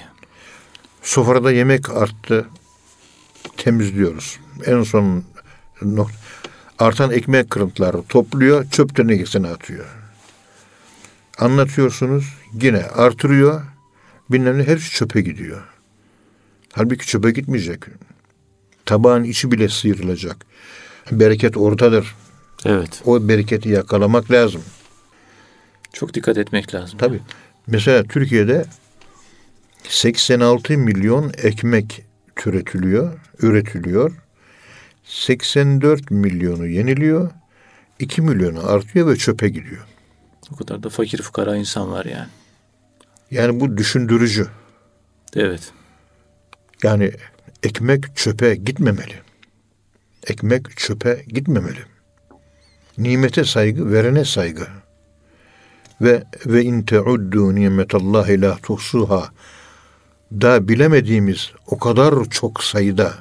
[1.01, 2.47] Sofrada yemek arttı.
[3.57, 4.39] Temizliyoruz.
[4.65, 5.23] En son
[5.81, 6.15] nokta,
[6.79, 9.85] artan ekmek kırıntıları topluyor, çöp tenekesine atıyor.
[11.38, 12.25] Anlatıyorsunuz,
[12.62, 13.62] yine artırıyor.
[14.29, 15.63] Bilmem ne hepsi çöpe gidiyor.
[16.73, 17.83] Halbuki çöpe gitmeyecek.
[18.85, 20.45] Tabağın içi bile sıyrılacak.
[21.12, 22.15] Bereket oradadır.
[22.65, 23.01] Evet.
[23.05, 24.62] O bereketi yakalamak lazım.
[25.93, 26.99] Çok dikkat etmek lazım.
[26.99, 27.19] Tabii.
[27.67, 28.65] Mesela Türkiye'de
[29.84, 34.12] 86 milyon ekmek türetiliyor, üretiliyor.
[35.04, 37.32] 84 milyonu yeniliyor.
[38.00, 39.86] 2 milyonu artıyor ve çöpe gidiyor.
[40.54, 42.28] O kadar da fakir fukara insan var yani.
[43.32, 44.48] Yani bu düşündürücü.
[45.36, 45.72] Evet.
[46.84, 47.12] Yani
[47.63, 49.15] ekmek çöpe gitmemeli.
[50.28, 51.80] Ekmek çöpe gitmemeli.
[52.98, 54.68] Nimete saygı, verene saygı.
[56.02, 59.32] Ve ve in teuddu nimetallahi la tuhsuha.
[60.32, 63.13] Da bilemediğimiz o kadar çok sayıda,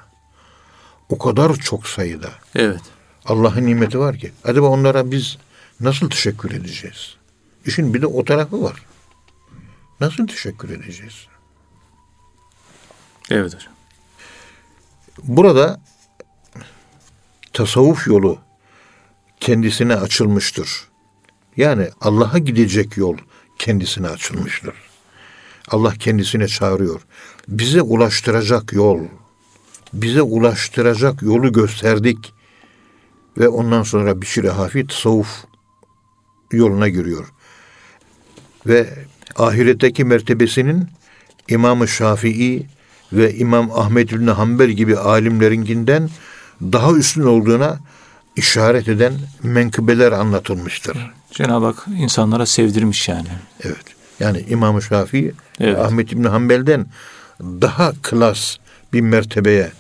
[1.09, 2.81] o kadar çok sayıda Evet.
[3.25, 4.33] Allah'ın nimeti var ki.
[4.45, 5.39] Acaba onlara biz
[5.81, 7.17] nasıl teşekkür edeceğiz?
[7.67, 8.83] İşin bir de o tarafı var.
[10.01, 11.27] Nasıl teşekkür edeceğiz?
[13.31, 13.73] Evet hocam.
[15.23, 15.81] Burada
[17.53, 18.39] tasavvuf yolu
[19.41, 20.89] kendisine açılmıştır.
[21.57, 23.17] Yani Allah'a gidecek yol
[23.59, 24.75] kendisine açılmıştır.
[25.71, 27.01] Allah kendisine çağırıyor.
[27.49, 29.01] Bize ulaştıracak yol,
[29.93, 32.33] bize ulaştıracak yolu gösterdik.
[33.39, 35.45] Ve ondan sonra Bişir Hafi tasavvuf
[36.53, 37.33] yoluna giriyor.
[38.67, 38.89] Ve
[39.37, 40.89] ahiretteki mertebesinin
[41.49, 42.67] İmam-ı Şafii
[43.13, 46.11] ve İmam Ahmed bin Hanbel gibi alimlerinkinden
[46.63, 47.79] daha üstün olduğuna
[48.37, 51.11] işaret eden menkıbeler anlatılmıştır.
[51.31, 53.29] Cenab-ı Hak insanlara sevdirmiş yani.
[53.65, 53.98] Evet.
[54.21, 55.79] Yani İmam-ı Şafii Evet.
[55.79, 56.87] Ahmet İbni Hanbel'den
[57.41, 58.57] daha klas
[58.93, 59.73] bir mertebeye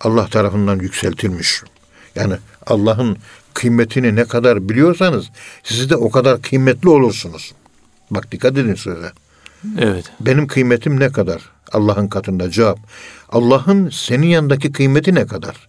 [0.00, 1.62] Allah tarafından yükseltilmiş.
[2.14, 2.34] Yani
[2.66, 3.16] Allah'ın
[3.54, 5.26] kıymetini ne kadar biliyorsanız
[5.62, 7.52] siz de o kadar kıymetli olursunuz.
[8.10, 9.12] Bak dikkat edin söze.
[9.78, 10.04] Evet.
[10.20, 11.42] Benim kıymetim ne kadar?
[11.72, 12.78] Allah'ın katında cevap.
[13.28, 15.68] Allah'ın senin yanındaki kıymeti ne kadar?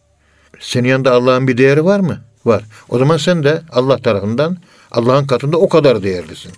[0.60, 2.22] Senin yanında Allah'ın bir değeri var mı?
[2.46, 2.64] Var.
[2.90, 4.58] O zaman sen de Allah tarafından
[4.92, 6.52] Allah'ın katında o kadar değerlisin.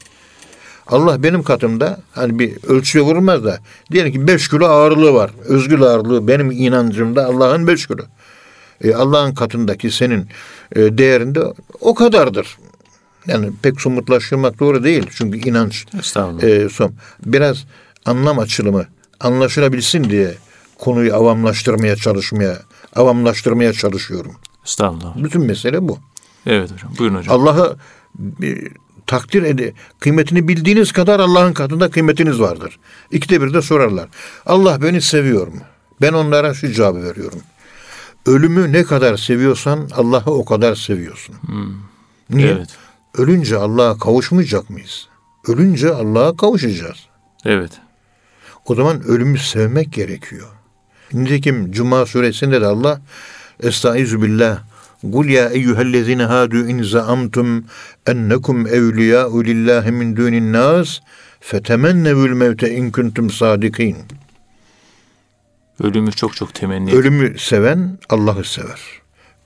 [0.87, 3.59] Allah benim katımda hani bir ölçüye vurulmaz da
[3.91, 5.31] diyelim ki 5 kilo ağırlığı var.
[5.45, 8.03] Özgül ağırlığı benim inancımda Allah'ın 5 kilo.
[8.83, 10.27] E, Allah'ın katındaki senin
[10.75, 11.41] e, değerinde
[11.81, 12.57] o kadardır.
[13.27, 15.07] Yani pek somutlaştırmak doğru değil.
[15.15, 15.85] Çünkü inanç
[16.41, 16.93] e, son.
[17.25, 17.65] Biraz
[18.05, 18.85] anlam açılımı
[19.19, 20.33] anlaşılabilsin diye
[20.79, 22.57] konuyu avamlaştırmaya çalışmaya,
[22.95, 24.35] avamlaştırmaya çalışıyorum.
[24.65, 25.23] Estağfurullah.
[25.23, 25.97] Bütün mesele bu.
[26.45, 26.91] Evet hocam.
[26.99, 27.41] Buyurun hocam.
[27.41, 27.77] Allah'ı
[28.43, 28.55] e,
[29.07, 32.79] takdir ede, kıymetini bildiğiniz kadar Allah'ın katında kıymetiniz vardır.
[33.11, 34.09] İkide bir de sorarlar.
[34.45, 35.61] Allah beni seviyor mu?
[36.01, 37.39] Ben onlara şu cevabı veriyorum.
[38.25, 41.35] Ölümü ne kadar seviyorsan Allah'ı o kadar seviyorsun.
[42.29, 42.51] Niye?
[42.51, 42.69] Evet.
[43.17, 45.07] Ölünce Allah'a kavuşmayacak mıyız?
[45.47, 46.97] Ölünce Allah'a kavuşacağız.
[47.45, 47.71] Evet.
[48.65, 50.47] O zaman ölümü sevmek gerekiyor.
[51.13, 53.01] Nitekim Cuma suresinde de Allah
[53.63, 54.59] Estaizu billah
[55.11, 57.65] Kul ya eyyühellezine hadu in zaamtum
[58.07, 60.99] ennekum evliyâ'u lillahi min dunin nas
[61.39, 63.97] fetemennevül mevte in kuntum sadikin.
[65.83, 66.97] Ölümü çok çok temenni edin.
[66.97, 68.79] Ölümü seven Allah'ı sever.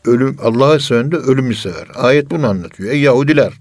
[0.05, 1.87] Ölüm Allah'ı seven de ölümü sever.
[1.95, 2.91] Ayet bunu anlatıyor.
[2.91, 3.53] Ey Yahudiler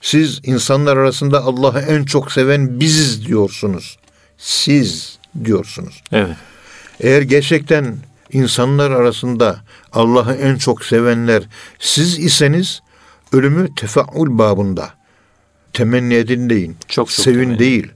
[0.00, 3.98] siz insanlar arasında Allah'ı en çok seven biziz diyorsunuz.
[4.38, 6.02] Siz diyorsunuz.
[6.12, 6.36] Evet.
[7.00, 7.96] Eğer gerçekten
[8.32, 11.42] insanlar arasında Allah'ı en çok sevenler
[11.78, 12.82] siz iseniz
[13.32, 14.94] ölümü tefaul babında
[15.72, 16.76] temenni edin deyin.
[16.88, 17.58] Çok çok sevin temenni.
[17.58, 17.92] değil.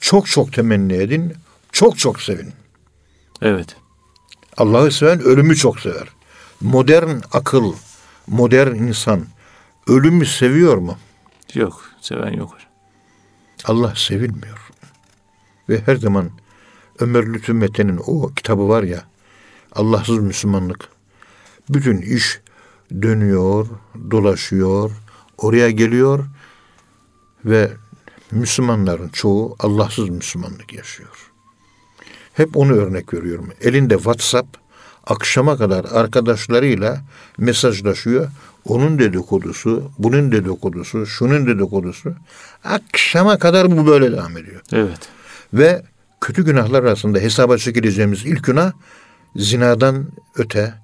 [0.00, 1.32] Çok çok temenni edin.
[1.72, 2.52] Çok çok sevin.
[3.42, 3.76] Evet.
[4.56, 6.08] Allah'ı seven ölümü çok sever.
[6.60, 7.74] Modern akıl,
[8.26, 9.26] modern insan
[9.86, 10.98] ölümü seviyor mu?
[11.54, 11.84] Yok.
[12.00, 12.58] Seven yok.
[13.64, 14.58] Allah sevilmiyor.
[15.68, 16.30] Ve her zaman
[16.98, 19.04] Ömer Lütfü Mete'nin o kitabı var ya,
[19.74, 20.88] Allahsız Müslümanlık.
[21.70, 22.40] Bütün iş
[23.02, 23.66] dönüyor,
[24.10, 24.90] dolaşıyor,
[25.38, 26.24] oraya geliyor
[27.44, 27.70] ve
[28.30, 31.32] Müslümanların çoğu Allahsız Müslümanlık yaşıyor.
[32.32, 33.48] Hep onu örnek veriyorum.
[33.60, 34.56] Elinde WhatsApp
[35.06, 37.02] akşama kadar arkadaşlarıyla
[37.38, 38.28] mesajlaşıyor.
[38.64, 42.14] Onun dedikodusu, bunun dedikodusu, şunun dedikodusu.
[42.64, 44.60] Akşama kadar bu böyle devam ediyor.
[44.72, 45.08] Evet.
[45.54, 45.82] Ve
[46.20, 48.72] kötü günahlar arasında hesaba çekileceğimiz ilk günah
[49.36, 50.74] zinadan öte,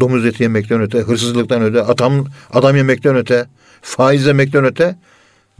[0.00, 3.46] domuz eti yemekten öte, hırsızlıktan öte, adam, adam yemekten öte,
[3.82, 4.96] faiz yemekten öte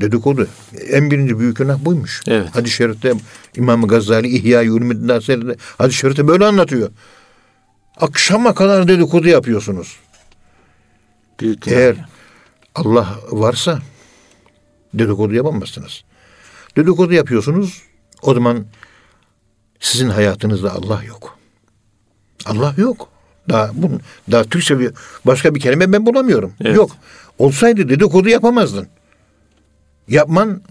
[0.01, 0.49] dedikodu.
[0.91, 2.23] En birinci büyük günah buymuş.
[2.27, 2.49] Evet.
[2.53, 3.15] Hadis-i Şerif'te
[3.57, 6.91] İmam Gazali İhya-i Ulumuddin Hazretleri Hadis-i Şerif'te böyle anlatıyor.
[7.97, 9.97] Akşama kadar dedikodu yapıyorsunuz.
[11.41, 11.77] Büyük günah.
[11.77, 11.97] Eğer
[12.75, 13.79] Allah varsa
[14.95, 16.05] dedikodu yapamazsınız.
[16.77, 17.83] Dedikodu yapıyorsunuz
[18.23, 18.67] o zaman
[19.81, 21.39] sizin hayatınızda Allah yok.
[22.47, 23.09] Allah yok.
[23.49, 24.01] Daha bunun
[24.31, 24.93] daha Türkçe bir
[25.27, 26.53] başka bir kelime ben bulamıyorum.
[26.61, 26.77] Evet.
[26.77, 26.91] Yok.
[27.39, 28.87] Olsaydı dedikodu yapamazdın.
[30.09, 30.63] Yapman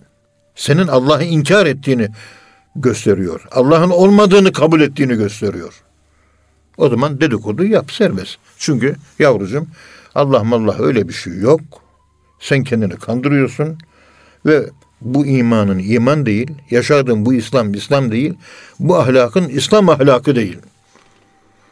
[0.56, 2.10] senin Allah'ı inkar ettiğini
[2.76, 3.48] gösteriyor.
[3.52, 5.74] Allah'ın olmadığını kabul ettiğini gösteriyor.
[6.78, 8.38] O zaman dedikodu yap serbest.
[8.58, 9.68] Çünkü yavrucuğum
[10.16, 11.62] Allah mallah öyle bir şey yok.
[12.40, 13.78] Sen kendini kandırıyorsun
[14.46, 14.70] ve
[15.02, 18.34] bu imanın iman değil, yaşadığın bu İslam İslam değil,
[18.80, 20.58] bu ahlakın İslam ahlakı değil.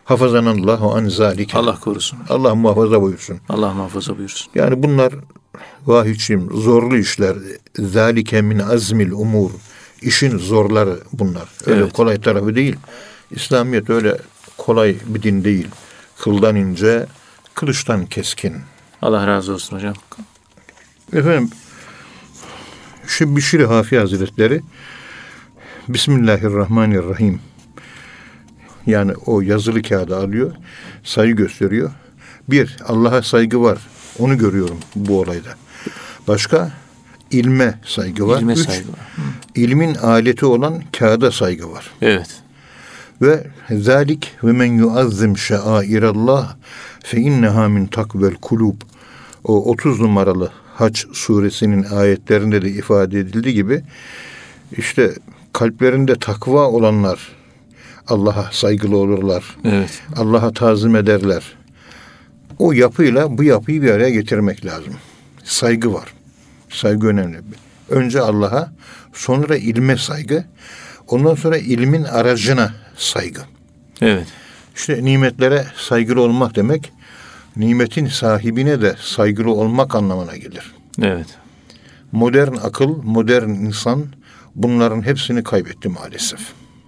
[0.09, 1.57] Hafazanallahu an zalike.
[1.57, 2.19] Allah, korusun.
[2.29, 3.37] Allah muhafaza buyursun.
[3.49, 4.51] Allah muhafaza buyursun.
[4.55, 5.13] Yani bunlar
[5.85, 7.35] vahiyçim zorlu işler.
[7.79, 9.51] Zalike min azmil umur.
[10.01, 11.49] İşin zorları bunlar.
[11.65, 11.93] Öyle Evet.
[11.93, 12.75] kolay tarafı değil.
[13.31, 14.17] İslamiyet öyle
[14.57, 15.67] kolay bir din değil.
[16.19, 17.05] Kıldan ince,
[17.53, 18.55] kılıçtan keskin.
[19.01, 19.93] Allah razı olsun hocam.
[21.13, 21.49] Efendim
[23.07, 24.61] şu Bişir Hafi Hazretleri
[25.87, 27.39] Bismillahirrahmanirrahim
[28.85, 30.51] yani o yazılı kağıda alıyor
[31.03, 31.91] sayı gösteriyor.
[32.49, 33.77] Bir Allah'a saygı var.
[34.19, 35.49] Onu görüyorum bu olayda.
[36.27, 36.71] Başka
[37.31, 38.41] ilme saygı var.
[38.41, 38.99] İlme Üç, saygı var.
[39.55, 41.91] ilmin aleti olan kağıda saygı var.
[42.01, 42.41] Evet.
[43.21, 46.55] Ve zalik ve men yuazzim şairallah
[47.03, 48.75] fe inneha min takvel kulub.
[49.43, 53.81] O 30 numaralı Haç suresinin ayetlerinde de ifade edildiği gibi
[54.77, 55.13] işte
[55.53, 57.19] kalplerinde takva olanlar
[58.09, 59.57] Allah'a saygılı olurlar.
[59.63, 60.01] Evet.
[60.15, 61.43] Allah'a tazim ederler.
[62.59, 64.93] O yapıyla bu yapıyı bir araya getirmek lazım.
[65.43, 66.13] Saygı var.
[66.69, 67.37] Saygı önemli.
[67.89, 68.73] Önce Allah'a,
[69.13, 70.45] sonra ilme saygı,
[71.07, 73.41] ondan sonra ilmin aracına saygı.
[74.01, 74.27] Evet.
[74.75, 76.91] İşte nimetlere saygılı olmak demek,
[77.55, 80.73] nimetin sahibine de saygılı olmak anlamına gelir.
[81.01, 81.27] Evet.
[82.11, 84.05] Modern akıl, modern insan
[84.55, 86.39] bunların hepsini kaybetti maalesef.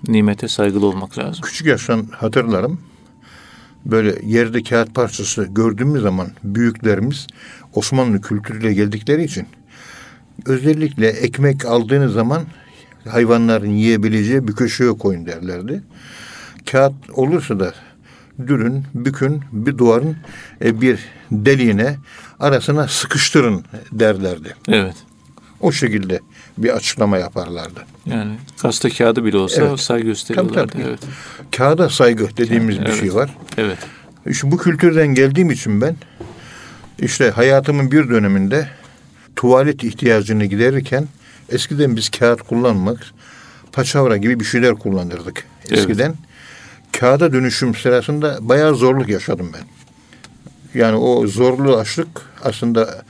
[0.08, 1.42] Nimete saygılı olmak lazım.
[1.42, 2.80] Küçük yaştan hatırlarım.
[3.86, 7.28] Böyle yerde kağıt parçası gördüğümüz zaman büyüklerimiz
[7.74, 9.48] Osmanlı kültürüyle geldikleri için
[10.46, 12.44] özellikle ekmek aldığınız zaman
[13.08, 15.84] hayvanların yiyebileceği bir köşeye koyun derlerdi.
[16.72, 17.74] Kağıt olursa da
[18.48, 20.18] dürün, bükün, bir duvarın
[20.66, 21.00] e, bir
[21.32, 21.98] deliğine
[22.40, 24.56] arasına sıkıştırın derlerdi.
[24.68, 24.96] Evet.
[25.62, 26.20] O şekilde
[26.58, 27.86] bir açıklama yaparlardı.
[28.06, 29.80] Yani gazete kağıdı bile olsa Evet.
[29.80, 30.56] saygı gösteriyorlardı.
[30.56, 30.84] Tabii, tabii.
[30.84, 31.00] Evet.
[31.58, 33.00] Kağıda saygı dediğimiz bir Evet.
[33.00, 33.36] şey var.
[33.58, 33.78] Evet.
[34.28, 35.96] İşte bu kültürden geldiğim için ben
[37.00, 38.68] işte hayatımın bir döneminde
[39.36, 41.08] tuvalet ihtiyacını giderirken
[41.50, 43.06] eskiden biz kağıt kullanmak
[43.72, 45.78] paçavra gibi bir şeyler kullanırdık Evet.
[45.80, 46.16] eskiden.
[47.00, 49.64] Kağıda dönüşüm sırasında bayağı zorluk yaşadım ben.
[50.80, 52.08] Yani o zorluğu aştık
[52.44, 53.04] aslında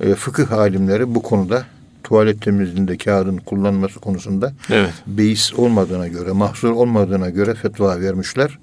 [0.00, 1.64] e, fıkıh alimleri bu konuda
[2.06, 4.92] tuvalet temizliğinde kağıdın kullanılması konusunda Evet.
[5.06, 8.58] beis olmadığına göre, mahsur olmadığına göre fetva vermişler.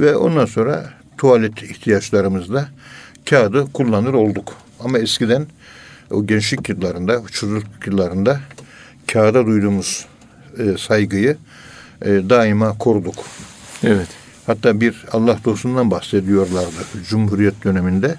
[0.00, 2.68] Ve ondan sonra tuvalet ihtiyaçlarımızda
[3.30, 4.54] kağıdı kullanır olduk.
[4.80, 5.46] Ama eskiden
[6.10, 8.40] o gençlik yıllarında, çocukluk yıllarında
[9.12, 10.06] kağıda duyduğumuz
[10.58, 11.36] e, saygıyı
[12.02, 13.16] e, daima koruduk.
[13.82, 14.08] Evet.
[14.46, 18.14] Hatta bir Allah dostundan bahsediyorlardı Cumhuriyet döneminde.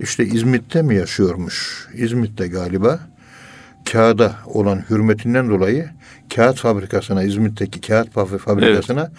[0.00, 1.88] İşte İzmit'te mi yaşıyormuş?
[1.94, 3.11] İzmit'te galiba.
[3.92, 5.90] Kağıda olan hürmetinden dolayı
[6.34, 9.10] kağıt fabrikasına, İzmit'teki kağıt fabri- fabrikasına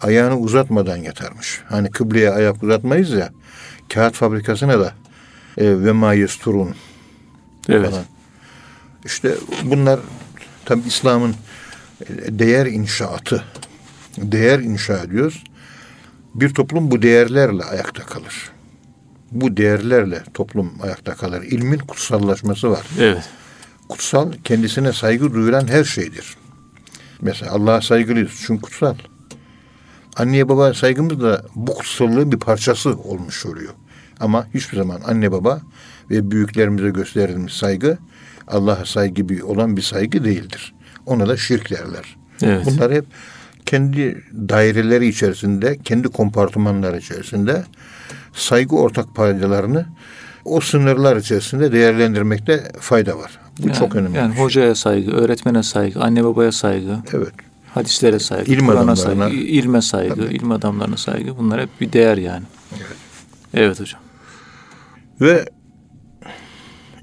[0.00, 1.60] ayağını uzatmadan yatarmış.
[1.68, 3.30] Hani kıbleye ayak uzatmayız ya.
[3.94, 4.92] Kağıt fabrikasına da
[5.58, 6.74] e, ve mayesturun
[7.68, 7.90] Evet.
[7.90, 8.04] falan.
[9.04, 10.00] İşte bunlar
[10.64, 11.34] tabi İslam'ın
[12.00, 12.06] e,
[12.38, 13.44] değer inşaatı.
[14.18, 15.44] Değer inşa ediyoruz.
[16.34, 18.50] Bir toplum bu değerlerle ayakta kalır.
[19.30, 21.42] Bu değerlerle toplum ayakta kalır.
[21.42, 22.86] İlmin kutsallaşması var.
[23.00, 23.28] Evet.
[23.88, 26.36] Kutsal kendisine saygı duyulan her şeydir.
[27.20, 28.94] Mesela Allah'a saygılıyız çünkü kutsal.
[30.16, 33.72] Anneye baba saygımız da bu kutsallığın bir parçası olmuş oluyor.
[34.20, 35.60] Ama hiçbir zaman anne baba
[36.10, 37.98] ve büyüklerimize gösterdiğimiz saygı
[38.48, 40.74] Allah'a saygı bir olan bir saygı değildir.
[41.06, 42.16] Ona da şirk derler.
[42.42, 42.66] Evet.
[42.66, 43.04] Bunlar hep
[43.66, 47.64] kendi daireleri içerisinde, kendi kompartımanları içerisinde
[48.32, 49.86] saygı ortak paydalarını
[50.44, 53.43] o sınırlar içerisinde değerlendirmekte fayda var.
[53.58, 54.16] Bu Yani- çok önemli.
[54.16, 54.44] Yani şey.
[54.44, 57.32] hocaya saygı, öğretmene saygı, anne babaya saygı, Evet.
[57.74, 59.24] hadislere saygı, İlim Kur'an'a adamlarına.
[59.28, 60.34] saygı, ilme saygı, Tabii.
[60.34, 61.38] ilim adamlarına saygı.
[61.38, 62.44] Bunlar hep bir değer yani.
[62.76, 62.96] Evet.
[63.54, 64.00] Evet hocam.
[65.20, 65.44] Ve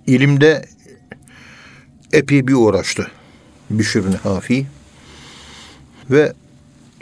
[0.08, 0.66] ilimde
[2.14, 3.08] epey bir uğraştı.
[3.70, 4.68] Bişir bin Hafi.
[6.10, 6.34] Ve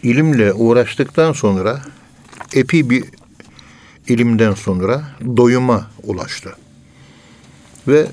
[0.04, 1.82] ilimle uğraştıktan sonra
[2.54, 3.04] epey bir
[4.08, 5.04] ilimden sonra
[5.38, 6.56] doyuma ulaştı.
[7.88, 8.08] Ve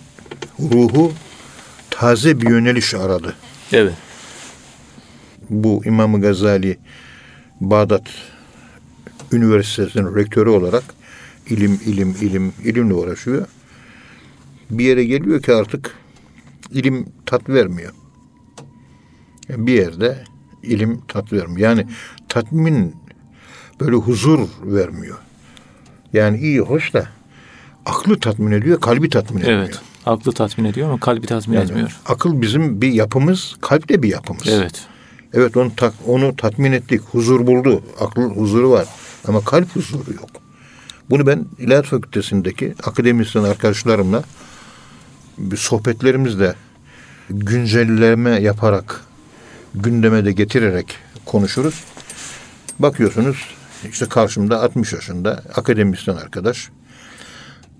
[0.61, 1.13] ruhu
[1.99, 3.35] taze bir yöneliş aradı.
[3.73, 3.95] Evet.
[5.51, 6.79] bu İmam Gazali
[7.61, 8.03] Bağdat
[9.33, 10.85] Üniversitesi'nin rektörü olarak
[11.47, 13.47] ilim, ilim, ilim, ilimle uğraşıyor.
[14.71, 15.95] Bir yere geliyor ki artık
[16.71, 17.93] ilim tat vermiyor.
[19.49, 20.25] Yani bir yerde
[20.63, 21.69] ilim tat vermiyor.
[21.69, 21.87] Yani
[22.29, 22.97] tatmin
[23.81, 25.19] böyle huzur vermiyor.
[26.13, 27.09] Yani iyi hoş da
[27.87, 29.61] aklı tatmin ediyor, kalbi tatmin etmiyor.
[29.61, 29.81] Evet.
[30.07, 31.97] Aklı tatmin ediyor ama kalbi tatmin Yani etmiyor.
[32.07, 34.49] akıl bizim bir yapımız, kalp de bir yapımız.
[34.49, 34.87] Evet.
[35.35, 37.01] Evet onu tak, onu tatmin ettik.
[37.11, 37.83] Huzur buldu.
[38.01, 38.87] Aklın huzuru var.
[39.29, 40.31] Ama kalp huzuru yok.
[41.11, 44.23] Bunu ben İlahiyat Fakültesindeki akademisyen arkadaşlarımla
[45.39, 46.55] bir sohbetlerimizde
[47.31, 49.01] güncelleme yaparak
[49.75, 51.85] gündeme de getirerek konuşuruz.
[52.79, 53.37] Bakıyorsunuz
[53.91, 56.71] işte karşımda 60 yaşında akademisyen arkadaş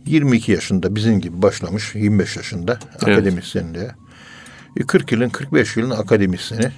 [0.07, 3.91] 22 yaşında bizim gibi başlamış 25 yaşında akademisyenliğe.
[4.77, 6.71] E, 40 yılın 45 yılın akademisyeni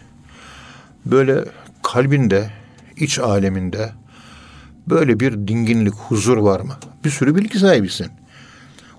[1.07, 1.45] böyle
[1.83, 2.51] kalbinde,
[2.97, 3.93] iç aleminde
[4.87, 6.77] böyle bir dinginlik, huzur var mı?
[7.05, 8.07] Bir sürü bilgi sahibisin.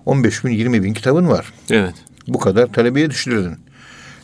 [0.05, 1.53] 15 bin, 20 bin kitabın var.
[1.69, 1.93] Evet.
[2.27, 3.57] Bu kadar talebeye yetiştirdin.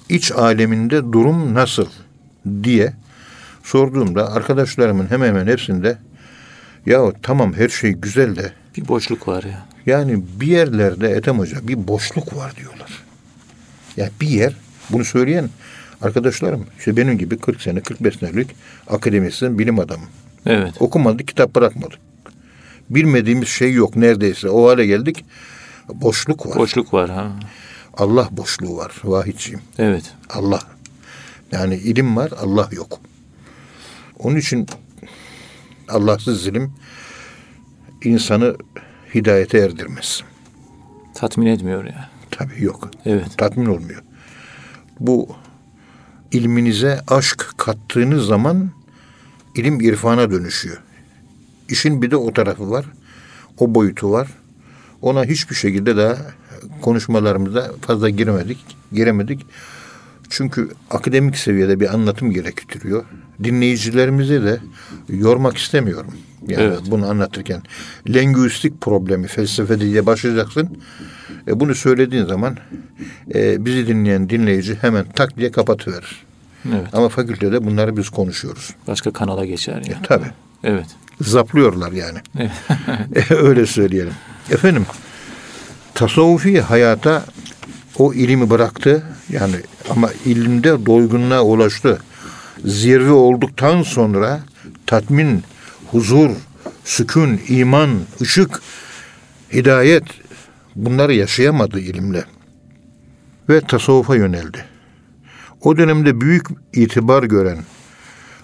[0.09, 1.87] İç aleminde durum nasıl
[2.63, 2.93] diye
[3.63, 5.97] sorduğumda arkadaşlarımın hemen hemen hepsinde
[6.85, 9.65] ya tamam her şey güzel de Bir boşluk var ya.
[9.85, 13.03] Yani bir yerlerde Ethem Hoca bir boşluk var diyorlar.
[13.97, 14.53] Ya bir yer
[14.89, 15.49] bunu söyleyen
[16.01, 18.49] arkadaşlarım işte benim gibi 40 sene 45 senelik
[18.87, 20.05] akademisyen bilim adamı.
[20.45, 20.73] Evet.
[20.79, 21.99] Okumadık kitap bırakmadık.
[22.89, 24.49] Bilmediğimiz şey yok neredeyse.
[24.49, 25.25] O hale geldik.
[25.93, 26.55] Boşluk var.
[26.55, 27.31] Boşluk var ha.
[27.93, 29.61] Allah boşluğu var vahidciğim.
[29.77, 30.13] Evet.
[30.29, 30.61] Allah.
[31.51, 32.99] Yani ilim var Allah yok.
[34.19, 34.67] Onun için
[35.89, 36.73] Allahsız ilim
[38.03, 38.55] insanı
[39.15, 40.23] hidayete erdirmez.
[41.13, 42.09] Tatmin etmiyor ya.
[42.31, 42.89] Tabii yok.
[43.05, 43.37] Evet.
[43.37, 44.03] Tatmin olmuyor.
[44.99, 45.29] Bu
[46.31, 48.69] ilminize aşk kattığınız zaman
[49.55, 50.77] ilim irfana dönüşüyor.
[51.69, 52.85] İşin bir de o tarafı var.
[53.57, 54.27] O boyutu var.
[55.01, 56.17] Ona hiçbir şekilde daha
[56.81, 58.57] konuşmalarımızda fazla giremedik.
[58.91, 59.45] Giremedik.
[60.29, 63.05] Çünkü akademik seviyede bir anlatım gerektiriyor.
[63.43, 64.59] Dinleyicilerimizi de
[65.09, 66.13] yormak istemiyorum.
[66.47, 66.79] Yani Evet.
[66.87, 67.61] bunu anlatırken.
[68.09, 70.77] Lingüistik problemi felsefe diye başlayacaksın.
[71.47, 72.57] E, bunu söylediğin zaman
[73.35, 76.25] e, bizi dinleyen dinleyici hemen tak diye kapatıverir.
[76.69, 76.87] Evet.
[76.93, 78.69] Ama fakültede bunları biz konuşuyoruz.
[78.87, 79.97] Başka kanala geçer ya.
[80.03, 80.31] Tabii.
[80.63, 80.85] Evet.
[81.21, 82.17] Zaplıyorlar yani.
[83.15, 83.31] Evet.
[83.31, 84.13] Öyle söyleyelim.
[84.51, 84.85] Efendim
[85.93, 87.25] tasavvufi hayata
[87.99, 89.03] o ilimi bıraktı.
[89.29, 89.55] Yani
[89.89, 91.99] ama ilimde doygunluğa ulaştı.
[92.63, 94.43] Zirve olduktan sonra
[94.85, 95.43] tatmin,
[95.91, 96.29] huzur,
[96.83, 97.89] sükun, iman,
[98.21, 98.61] ışık,
[99.53, 100.03] hidayet
[100.75, 102.23] bunları yaşayamadı ilimle.
[103.49, 104.65] Ve tasavvufa yöneldi.
[105.61, 107.57] O dönemde büyük itibar gören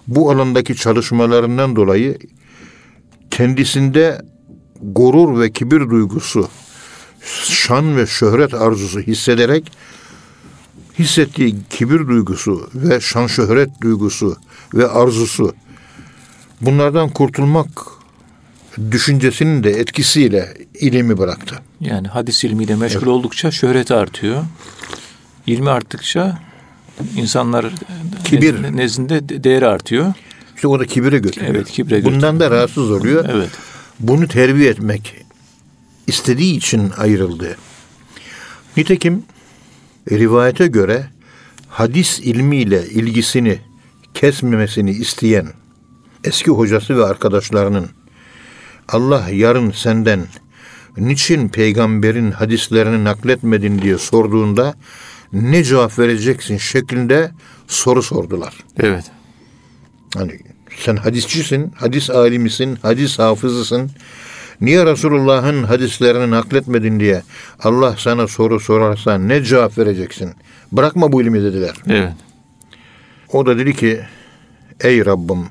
[0.08, 2.18] bu alandaki çalışmalarından dolayı
[3.32, 4.22] kendisinde
[4.82, 6.50] gurur ve kibir duygusu,
[7.46, 9.72] şan ve şöhret arzusu hissederek
[11.00, 14.38] hissettiği kibir duygusu ve şan şöhret duygusu
[14.74, 15.56] ve arzusu
[16.62, 17.68] bunlardan kurtulmak
[18.92, 21.56] düşüncesinin de etkisiyle ilimi bıraktı.
[21.80, 24.44] Yani hadis ilmiyle meşgul oldukça şöhreti artıyor.
[25.48, 26.40] İlmi arttıkça
[27.16, 27.66] insanlar
[28.24, 28.54] Kibir.
[28.64, 30.14] nez- nezdinde de- değeri artıyor.
[30.56, 31.56] İşte o da kibire götürüyor.
[31.56, 33.26] Evet, kibre Bundan da rahatsız oluyor.
[33.30, 33.50] Evet.
[34.00, 35.16] Bunu terbiye etmek
[36.08, 37.58] istediği için ayrıldı.
[38.78, 39.24] Nitekim
[40.12, 41.06] rivayete göre
[41.70, 43.60] hadis ilmiyle ilgisini
[44.14, 45.48] kesmemesini isteyen
[46.24, 47.90] eski hocası ve arkadaşlarının
[48.88, 50.28] Allah yarın senden
[50.98, 54.76] niçin peygamberin hadislerini nakletmedin diye sorduğunda
[55.34, 57.32] ne cevap vereceksin şeklinde
[57.68, 58.54] soru sordular.
[58.80, 59.06] Evet.
[60.16, 60.40] Hani
[60.78, 63.92] sen hadisçisin, hadis alimisin, hadis hafızısın.
[64.62, 67.22] Niye Resulullah'ın hadislerini nakletmedin diye
[67.60, 70.34] Allah sana soru sorarsa ne cevap vereceksin?
[70.72, 71.76] Bırakma bu ilmi dediler.
[71.88, 72.14] Evet.
[73.34, 74.02] O da dedi ki
[74.84, 75.46] ey Rabbim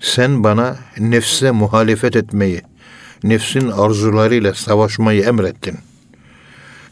[0.00, 2.62] sen bana nefse muhalefet etmeyi,
[3.22, 5.78] nefsin arzularıyla savaşmayı emrettin.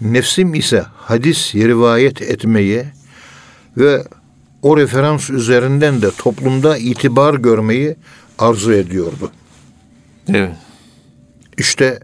[0.01, 2.85] Nefsim ise hadis rivayet etmeyi
[3.77, 4.05] ve
[4.63, 7.97] o referans üzerinden de toplumda itibar görmeyi
[8.39, 9.33] arzu ediyordu.
[10.29, 10.57] Evet.
[11.59, 12.01] İşte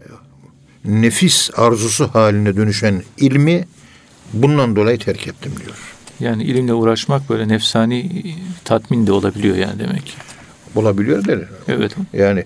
[0.85, 3.67] nefis arzusu haline dönüşen ilmi
[4.33, 5.77] bundan dolayı terk ettim diyor.
[6.19, 8.35] Yani ilimle uğraşmak böyle nefsani
[8.65, 10.13] tatmin de olabiliyor yani demek ki.
[10.75, 11.39] Olabiliyor der.
[11.67, 11.95] Evet.
[12.13, 12.45] Yani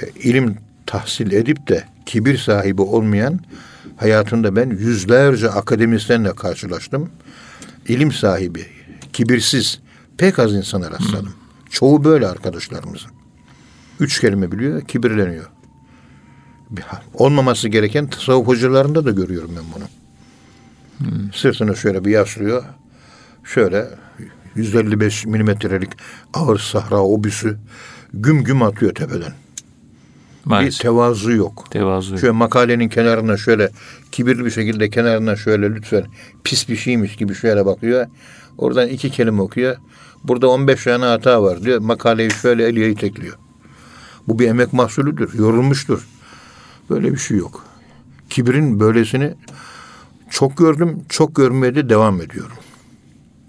[0.00, 3.40] e, ilim tahsil edip de kibir sahibi olmayan
[3.96, 7.10] hayatında ben yüzlerce akademisyenle karşılaştım.
[7.88, 8.66] İlim sahibi,
[9.12, 9.80] kibirsiz
[10.16, 11.34] pek az insana rastladım.
[11.70, 13.10] Çoğu böyle arkadaşlarımızın.
[14.00, 15.46] Üç kelime biliyor, kibirleniyor.
[16.70, 19.84] Bir- Olmaması gereken tasavvuf hocalarında da görüyorum ben bunu.
[21.34, 22.64] Sırtını şöyle bir yaslıyor.
[23.44, 23.86] Şöyle
[24.54, 25.90] 155 milimetrelik
[26.34, 27.56] ağır sahra obüsü
[28.14, 29.32] güm güm atıyor tepeden.
[30.46, 30.80] Bir Maalesef.
[30.80, 31.64] tevazu yok.
[31.70, 32.10] Tevazu.
[32.10, 32.20] yok.
[32.20, 33.70] Şöyle makalenin kenarına şöyle
[34.12, 36.04] kibirli bir şekilde kenarına şöyle lütfen
[36.44, 38.06] pis bir şeymiş gibi şöyle bakıyor.
[38.58, 39.76] Oradan iki kelime okuyor.
[40.24, 41.78] Burada 15 tane hata var diyor.
[41.80, 43.36] Makaleyi şöyle eliye itekliyor.
[44.28, 45.34] Bu bir emek mahsulüdür.
[45.38, 46.06] Yorulmuştur.
[46.90, 47.64] Böyle bir şey yok.
[48.30, 49.34] Kibrin böylesini
[50.30, 52.56] çok gördüm, çok görmeye de devam ediyorum.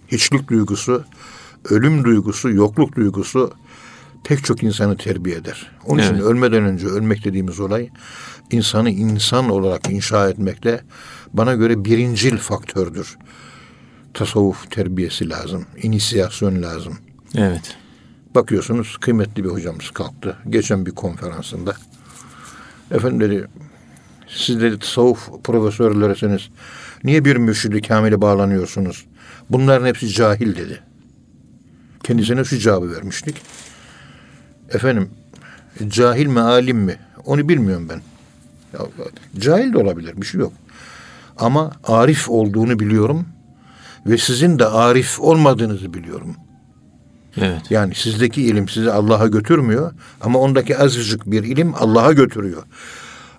[0.08, 1.04] Hiçlik duygusu,
[1.70, 3.54] ölüm duygusu, yokluk duygusu
[4.24, 5.72] pek çok insanı terbiye eder.
[5.86, 6.24] Onun için Evet.
[6.24, 7.90] ölmeden önce ölmek dediğimiz olay
[8.52, 10.82] insanı insan olarak inşa etmekte
[11.34, 13.18] bana göre birincil faktördür.
[14.14, 16.98] Tasavvuf terbiyesi lazım, inisiyasyon lazım.
[17.36, 17.78] Evet.
[18.36, 20.38] Bakıyorsunuz kıymetli bir hocamız kalktı.
[20.50, 21.76] Geçen bir konferansında.
[22.92, 23.48] Efendim dedi,
[24.28, 26.50] siz dedi tasavvuf profesörlerisiniz.
[27.04, 29.06] Niye bir mürşidi kamile bağlanıyorsunuz?
[29.50, 30.80] Bunların hepsi cahil dedi.
[32.04, 33.36] Kendisine şu cevabı vermiştik.
[34.70, 35.10] Efendim,
[35.88, 36.96] cahil mi alim mi?
[37.26, 38.02] Onu bilmiyorum ben.
[38.74, 38.80] Ya,
[39.40, 40.54] cahil de olabilir, bir şey yok.
[41.38, 43.26] Ama arif olduğunu biliyorum
[44.06, 46.36] ve sizin de arif olmadığınızı biliyorum.
[47.38, 47.62] Evet.
[47.72, 52.64] Yani sizdeki ilim sizi Allah'a götürmüyor ama ondaki azıcık bir ilim Allah'a götürüyor.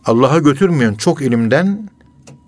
[0.04, 1.90] Allah'a götürmeyen çok ilimden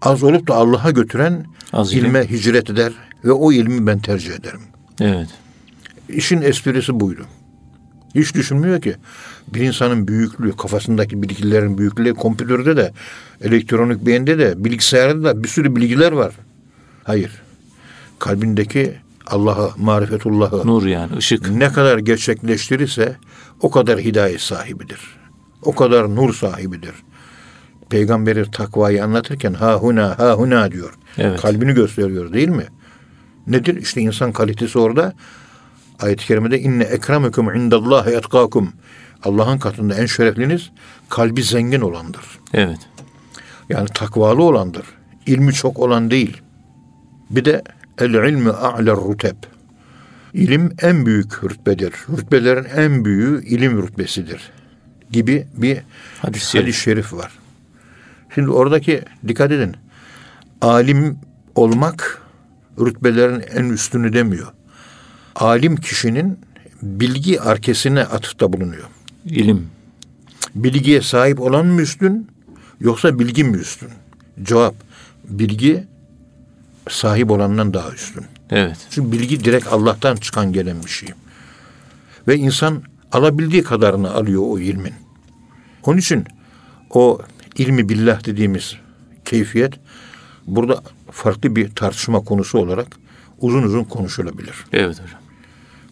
[0.02, 2.04] az olup da Allah'a götüren Az ilim.
[2.04, 2.92] ilme hicret eder
[3.24, 4.60] ve o ilmi ben tercih ederim.
[5.00, 5.28] Evet.
[6.08, 7.26] İşin esprisi buydu.
[8.14, 8.96] Hiç düşünmüyor ki
[9.54, 12.92] bir insanın büyüklüğü, kafasındaki bilgilerin büyüklüğü, kompütörde de,
[13.40, 16.34] elektronik beyinde de, bilgisayarda da bir sürü bilgiler var.
[17.04, 17.42] Hayır.
[18.18, 18.94] Kalbindeki
[19.26, 21.50] Allah'ı, marifetullah'ı, Nur yani ışık.
[21.50, 23.16] ne kadar gerçekleştirirse
[23.60, 25.00] o kadar hidayet sahibidir.
[25.62, 26.94] O kadar nur sahibidir.
[27.90, 30.94] Peygamberi takvayı anlatırken ha huna ha huna diyor.
[31.18, 31.40] Evet.
[31.40, 32.66] Kalbini gösteriyor değil mi?
[33.46, 33.76] Nedir?
[33.76, 35.12] İşte insan kalitesi orada.
[36.00, 38.72] Ayet-i kerimede inne ekremekum indallahi etkakum.
[39.24, 40.70] Allah'ın katında en şerefliniz
[41.08, 42.24] kalbi zengin olandır.
[42.52, 42.78] Evet.
[43.68, 44.86] Yani takvalı olandır.
[45.26, 46.42] İlmi çok olan değil.
[47.30, 47.62] Bir de
[47.98, 49.36] el ilmi a'ler ruteb.
[50.34, 51.92] İlim en büyük rütbedir.
[52.18, 54.50] Rütbelerin en büyüğü ilim rütbesidir.
[55.10, 55.78] Gibi bir
[56.18, 56.76] Hadis-i şerif.
[56.76, 57.32] şerif var.
[58.34, 59.76] Şimdi oradaki dikkat edin.
[60.60, 61.18] Alim
[61.54, 62.22] olmak
[62.80, 64.52] rütbelerin en üstünü demiyor.
[65.34, 66.38] Alim kişinin
[66.82, 68.84] bilgi arkesine atıfta bulunuyor.
[69.24, 69.66] İlim.
[70.54, 72.28] Bilgiye sahip olan mı üstün
[72.80, 73.88] yoksa bilgi mi üstün?
[74.42, 74.74] Cevap
[75.24, 75.84] bilgi
[76.90, 78.24] sahip olandan daha üstün.
[78.50, 78.76] Evet.
[78.90, 81.08] Çünkü bilgi direkt Allah'tan çıkan gelen bir şey.
[82.28, 84.94] Ve insan alabildiği kadarını alıyor o ilmin.
[85.84, 86.24] Onun için
[86.90, 87.18] o
[87.56, 88.76] ilmi billah dediğimiz
[89.24, 89.74] keyfiyet
[90.46, 92.86] burada farklı bir tartışma konusu olarak
[93.38, 94.54] uzun uzun konuşulabilir.
[94.72, 95.20] Evet hocam.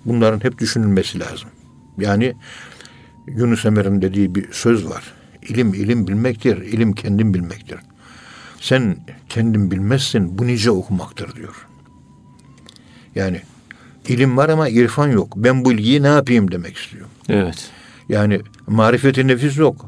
[0.05, 1.49] Bunların hep düşünülmesi lazım.
[1.99, 2.35] Yani
[3.27, 5.05] Yunus Emre'nin dediği bir söz var.
[5.43, 7.79] İlim ilim bilmektir, ilim kendin bilmektir.
[8.61, 8.97] Sen
[9.29, 11.67] kendin bilmezsin, bu nice okumaktır diyor.
[13.15, 13.41] Yani
[14.09, 15.33] ilim var ama irfan yok.
[15.37, 17.07] Ben bu ilgiyi ne yapayım demek istiyor.
[17.29, 17.71] Evet.
[18.09, 19.87] Yani marifeti nefis yok.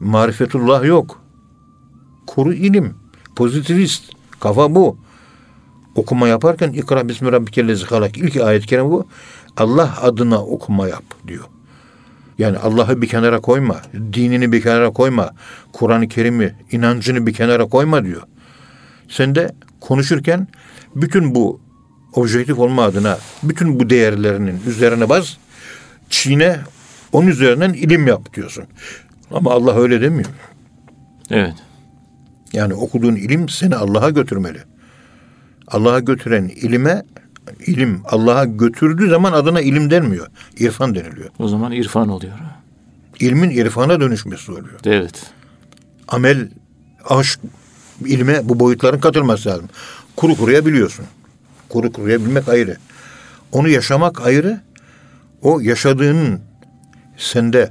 [0.00, 1.22] Marifetullah yok.
[2.26, 2.94] Kuru ilim.
[3.36, 4.12] Pozitivist.
[4.40, 4.98] Kafa bu.
[5.94, 8.18] Okuma yaparken ikra bismi rabbikellezi halak.
[8.18, 9.06] İlk ayet-i kerime bu.
[9.56, 11.44] Allah adına okuma yap diyor.
[12.38, 13.80] Yani Allah'ı bir kenara koyma.
[14.12, 15.30] Dinini bir kenara koyma.
[15.72, 18.22] Kur'an-ı Kerim'i, inancını bir kenara koyma diyor.
[19.08, 20.48] Sen de konuşurken
[20.94, 21.60] bütün bu
[22.12, 25.36] objektif olma adına bütün bu değerlerinin üzerine bas.
[26.10, 26.56] Çiğne
[27.12, 28.64] onun üzerinden ilim yap diyorsun.
[29.30, 30.30] Ama Allah öyle demiyor.
[31.30, 31.54] Evet.
[32.52, 34.58] Yani okuduğun ilim seni Allah'a götürmeli.
[35.68, 37.02] Allah'a götüren ilime
[37.66, 40.26] ilim Allah'a götürdüğü zaman adına ilim denmiyor.
[40.58, 41.28] İrfan deniliyor.
[41.38, 42.32] O zaman irfan oluyor.
[43.20, 44.80] İlmin irfana dönüşmesi oluyor.
[44.84, 45.30] Evet.
[46.08, 46.48] Amel,
[47.04, 47.40] aşk,
[48.06, 49.68] ilme bu boyutların katılması lazım.
[50.16, 51.04] Kuru kuruya biliyorsun.
[51.68, 52.76] Kuru kuruya bilmek ayrı.
[53.52, 54.60] Onu yaşamak ayrı.
[55.42, 56.40] O yaşadığının
[57.16, 57.70] sende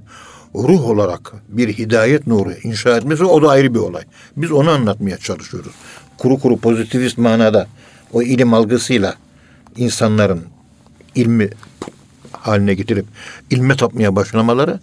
[0.55, 4.03] ruh olarak bir hidayet nuru inşa etmesi o da ayrı bir olay.
[4.37, 5.71] Biz onu anlatmaya çalışıyoruz.
[6.17, 7.67] Kuru kuru pozitivist manada
[8.13, 9.15] o ilim algısıyla
[9.77, 10.45] insanların
[11.15, 11.49] ilmi
[12.31, 13.05] haline getirip
[13.49, 14.79] ilme tapmaya başlamaları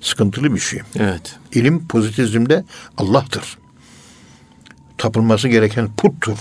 [0.00, 0.80] sıkıntılı bir şey.
[0.98, 1.36] Evet.
[1.52, 2.64] İlim pozitivizmde
[2.96, 3.58] Allah'tır.
[4.98, 6.38] Tapılması gereken puttur.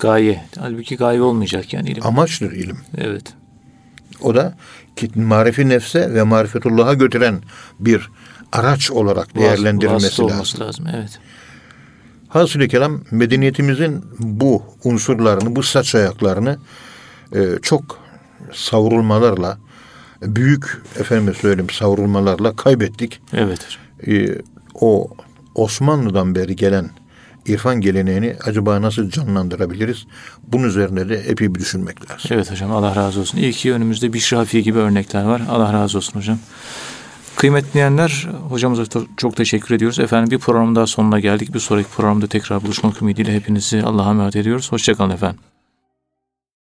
[0.00, 0.44] Gaye.
[0.58, 2.06] Halbuki gaye olmayacak yani ilim.
[2.06, 2.78] Amaçtır ilim.
[2.98, 3.24] Evet.
[4.20, 4.56] O da
[5.14, 7.42] marifi nefse ve marifetullah'a götüren
[7.80, 8.10] bir
[8.52, 10.34] araç olarak değerlendirilmesi Vasıta lazım.
[10.36, 10.86] olması lazım.
[10.94, 11.18] Evet.
[12.28, 16.58] Hasılı kelam medeniyetimizin bu unsurlarını, bu saç ayaklarını
[17.34, 17.98] e, çok
[18.52, 19.58] savrulmalarla,
[20.22, 23.20] büyük efendime söyleyeyim savrulmalarla kaybettik.
[23.32, 23.60] Evet.
[24.06, 24.42] E,
[24.74, 25.10] o
[25.54, 26.90] Osmanlı'dan beri gelen
[27.46, 30.06] irfan geleneğini acaba nasıl canlandırabiliriz?
[30.42, 32.30] Bunun üzerine de epey bir düşünmek lazım.
[32.30, 33.38] Evet hocam Allah razı olsun.
[33.38, 35.42] İyi ki önümüzde Bişri Hafi gibi örnekler var.
[35.50, 36.38] Allah razı olsun hocam.
[37.36, 38.84] Kıymetli dinleyenler hocamıza
[39.16, 39.98] çok teşekkür ediyoruz.
[39.98, 41.54] Efendim bir program daha sonuna geldik.
[41.54, 44.72] Bir sonraki programda tekrar buluşmak ümidiyle hepinizi Allah'a emanet ediyoruz.
[44.72, 45.40] Hoşçakalın efendim.